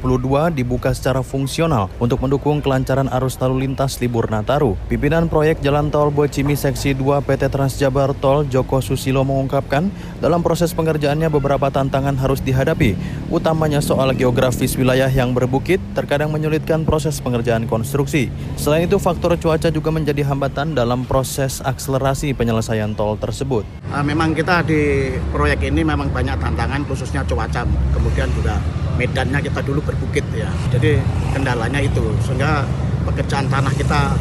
dibuka 0.53 0.93
secara 0.93 1.25
fungsional 1.25 1.89
untuk 1.97 2.21
mendukung 2.21 2.61
kelancaran 2.61 3.09
arus 3.09 3.33
lalu 3.41 3.65
lintas 3.65 3.97
libur 3.97 4.29
Nataru. 4.29 4.77
Pimpinan 4.93 5.25
proyek 5.25 5.57
jalan 5.65 5.89
tol 5.89 6.13
Bocimi 6.13 6.53
Seksi 6.53 6.93
2 6.93 7.25
PT 7.25 7.49
Transjabar 7.49 8.13
Tol 8.13 8.45
Joko 8.45 8.77
Susilo 8.77 9.25
mengungkapkan 9.25 9.89
dalam 10.21 10.45
proses 10.45 10.69
pengerjaannya 10.77 11.33
beberapa 11.33 11.73
tantangan 11.73 12.13
harus 12.21 12.45
dihadapi, 12.45 12.93
utamanya 13.33 13.81
soal 13.81 14.13
geografis 14.13 14.77
wilayah 14.77 15.09
yang 15.09 15.33
berbukit 15.33 15.81
terkadang 15.97 16.29
menyulitkan 16.29 16.85
proses 16.85 17.17
pengerjaan 17.17 17.65
konstruksi. 17.65 18.29
Selain 18.53 18.85
itu 18.85 19.01
faktor 19.01 19.33
cuaca 19.41 19.73
juga 19.73 19.89
menjadi 19.89 20.21
hambatan 20.29 20.77
dalam 20.77 21.09
proses 21.09 21.57
akselerasi 21.65 22.37
penyelesaian 22.37 22.93
tol 22.93 23.17
tersebut 23.17 23.52
tersebut. 23.61 23.65
Uh, 23.93 24.03
memang 24.05 24.33
kita 24.33 24.65
di 24.65 25.13
proyek 25.29 25.69
ini 25.69 25.85
memang 25.85 26.09
banyak 26.09 26.33
tantangan 26.41 26.81
khususnya 26.89 27.21
cuaca, 27.29 27.61
kemudian 27.93 28.29
juga 28.33 28.57
medannya 28.97 29.39
kita 29.41 29.61
dulu 29.61 29.79
berbukit 29.85 30.25
ya. 30.33 30.49
Jadi 30.73 30.97
kendalanya 31.33 31.77
itu 31.77 32.01
sehingga 32.25 32.65
pekerjaan 33.05 33.45
tanah 33.49 33.73
kita 33.77 34.17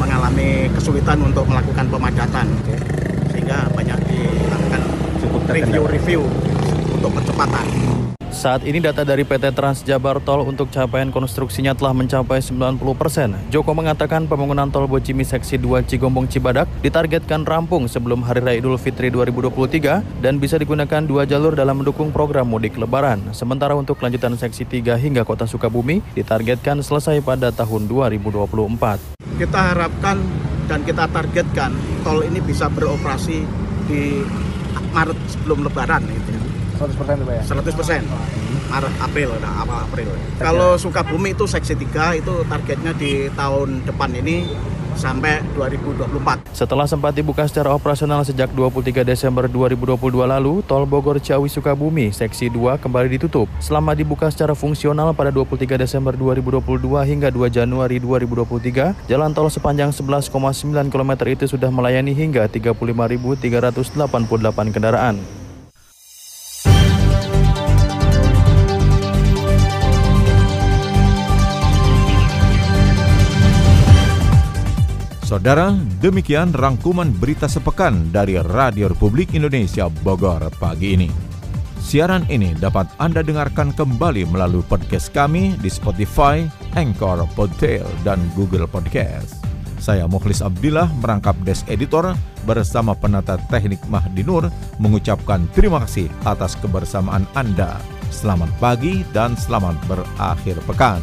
mengalami 0.00 0.66
kesulitan 0.74 1.20
untuk 1.22 1.44
melakukan 1.46 1.86
pemadatan 1.86 2.46
sehingga 3.30 3.68
banyak 3.76 3.98
dilakukan 4.08 4.82
review-review 5.50 6.22
untuk 6.98 7.10
percepatan. 7.14 7.66
Saat 8.30 8.62
ini 8.62 8.78
data 8.78 9.02
dari 9.02 9.26
PT 9.26 9.58
Trans 9.58 9.82
Jabar 9.82 10.22
Tol 10.22 10.46
untuk 10.46 10.70
capaian 10.70 11.10
konstruksinya 11.10 11.74
telah 11.74 11.90
mencapai 11.90 12.38
90 12.38 12.78
persen. 12.94 13.34
Joko 13.50 13.74
mengatakan 13.74 14.30
pembangunan 14.30 14.70
tol 14.70 14.86
Bocimi 14.86 15.26
Seksi 15.26 15.58
2 15.58 15.82
Cigombong 15.90 16.30
Cibadak 16.30 16.70
ditargetkan 16.78 17.42
rampung 17.42 17.90
sebelum 17.90 18.22
Hari 18.22 18.38
Raya 18.38 18.62
Idul 18.62 18.78
Fitri 18.78 19.10
2023 19.10 20.22
dan 20.22 20.38
bisa 20.38 20.62
digunakan 20.62 21.02
dua 21.02 21.26
jalur 21.26 21.58
dalam 21.58 21.82
mendukung 21.82 22.14
program 22.14 22.46
mudik 22.46 22.78
lebaran. 22.78 23.18
Sementara 23.34 23.74
untuk 23.74 23.98
lanjutan 23.98 24.38
Seksi 24.38 24.62
3 24.62 24.94
hingga 24.94 25.26
Kota 25.26 25.50
Sukabumi 25.50 25.98
ditargetkan 26.14 26.86
selesai 26.86 27.18
pada 27.26 27.50
tahun 27.50 27.90
2024. 27.90 29.42
Kita 29.42 29.74
harapkan 29.74 30.22
dan 30.70 30.86
kita 30.86 31.10
targetkan 31.10 31.74
tol 32.06 32.22
ini 32.22 32.38
bisa 32.38 32.70
beroperasi 32.70 33.42
di 33.90 34.22
Maret 34.94 35.18
sebelum 35.26 35.66
lebaran. 35.66 36.19
100% 36.80 37.20
itu 37.20 37.24
Pak 37.28 37.34
ya? 37.36 37.42
100% 37.44 38.72
Maret 38.72 38.94
April 39.04 39.28
nah, 39.36 39.52
awal 39.60 39.84
April 39.84 40.08
kalau 40.40 40.80
Sukabumi 40.80 41.36
itu 41.36 41.44
seksi 41.44 41.76
3 41.76 42.24
itu 42.24 42.34
targetnya 42.48 42.96
di 42.96 43.28
tahun 43.36 43.84
depan 43.84 44.16
ini 44.16 44.48
sampai 45.00 45.40
2024 45.56 46.52
Setelah 46.52 46.84
sempat 46.84 47.16
dibuka 47.16 47.48
secara 47.48 47.72
operasional 47.72 48.20
sejak 48.26 48.50
23 48.52 49.06
Desember 49.06 49.46
2022 49.48 49.96
lalu, 50.26 50.60
Tol 50.66 50.84
Bogor 50.84 51.16
Ciawi 51.22 51.48
Sukabumi 51.48 52.12
Seksi 52.12 52.52
2 52.52 52.76
kembali 52.82 53.16
ditutup. 53.16 53.48
Selama 53.62 53.94
dibuka 53.96 54.28
secara 54.28 54.52
fungsional 54.52 55.16
pada 55.16 55.32
23 55.32 55.80
Desember 55.80 56.12
2022 56.12 56.60
hingga 57.06 57.32
2 57.32 57.48
Januari 57.48 57.96
2023, 58.02 59.08
jalan 59.08 59.32
tol 59.32 59.48
sepanjang 59.48 59.88
11,9 59.94 60.92
km 60.92 61.12
itu 61.30 61.46
sudah 61.48 61.70
melayani 61.72 62.12
hingga 62.12 62.44
35.388 62.50 64.74
kendaraan. 64.74 65.39
Saudara, 75.30 75.70
demikian 76.02 76.50
rangkuman 76.50 77.14
berita 77.14 77.46
sepekan 77.46 78.10
dari 78.10 78.34
Radio 78.34 78.90
Republik 78.90 79.30
Indonesia 79.30 79.86
Bogor 79.86 80.42
pagi 80.58 80.98
ini. 80.98 81.06
Siaran 81.78 82.26
ini 82.26 82.50
dapat 82.58 82.90
Anda 82.98 83.22
dengarkan 83.22 83.70
kembali 83.70 84.26
melalui 84.26 84.66
podcast 84.66 85.14
kami 85.14 85.54
di 85.62 85.70
Spotify, 85.70 86.50
Anchor, 86.74 87.30
Podtail, 87.38 87.86
dan 88.02 88.18
Google 88.34 88.66
Podcast. 88.66 89.38
Saya 89.78 90.10
Mukhlis 90.10 90.42
Abdillah 90.42 90.90
merangkap 90.98 91.38
Desk 91.46 91.62
Editor 91.70 92.10
bersama 92.42 92.98
penata 92.98 93.38
teknik 93.54 93.78
Mahdi 93.86 94.26
Nur 94.26 94.50
mengucapkan 94.82 95.46
terima 95.54 95.78
kasih 95.86 96.10
atas 96.26 96.58
kebersamaan 96.58 97.22
Anda. 97.38 97.78
Selamat 98.10 98.50
pagi 98.58 99.06
dan 99.14 99.38
selamat 99.38 99.78
berakhir 99.86 100.58
pekan. 100.66 100.98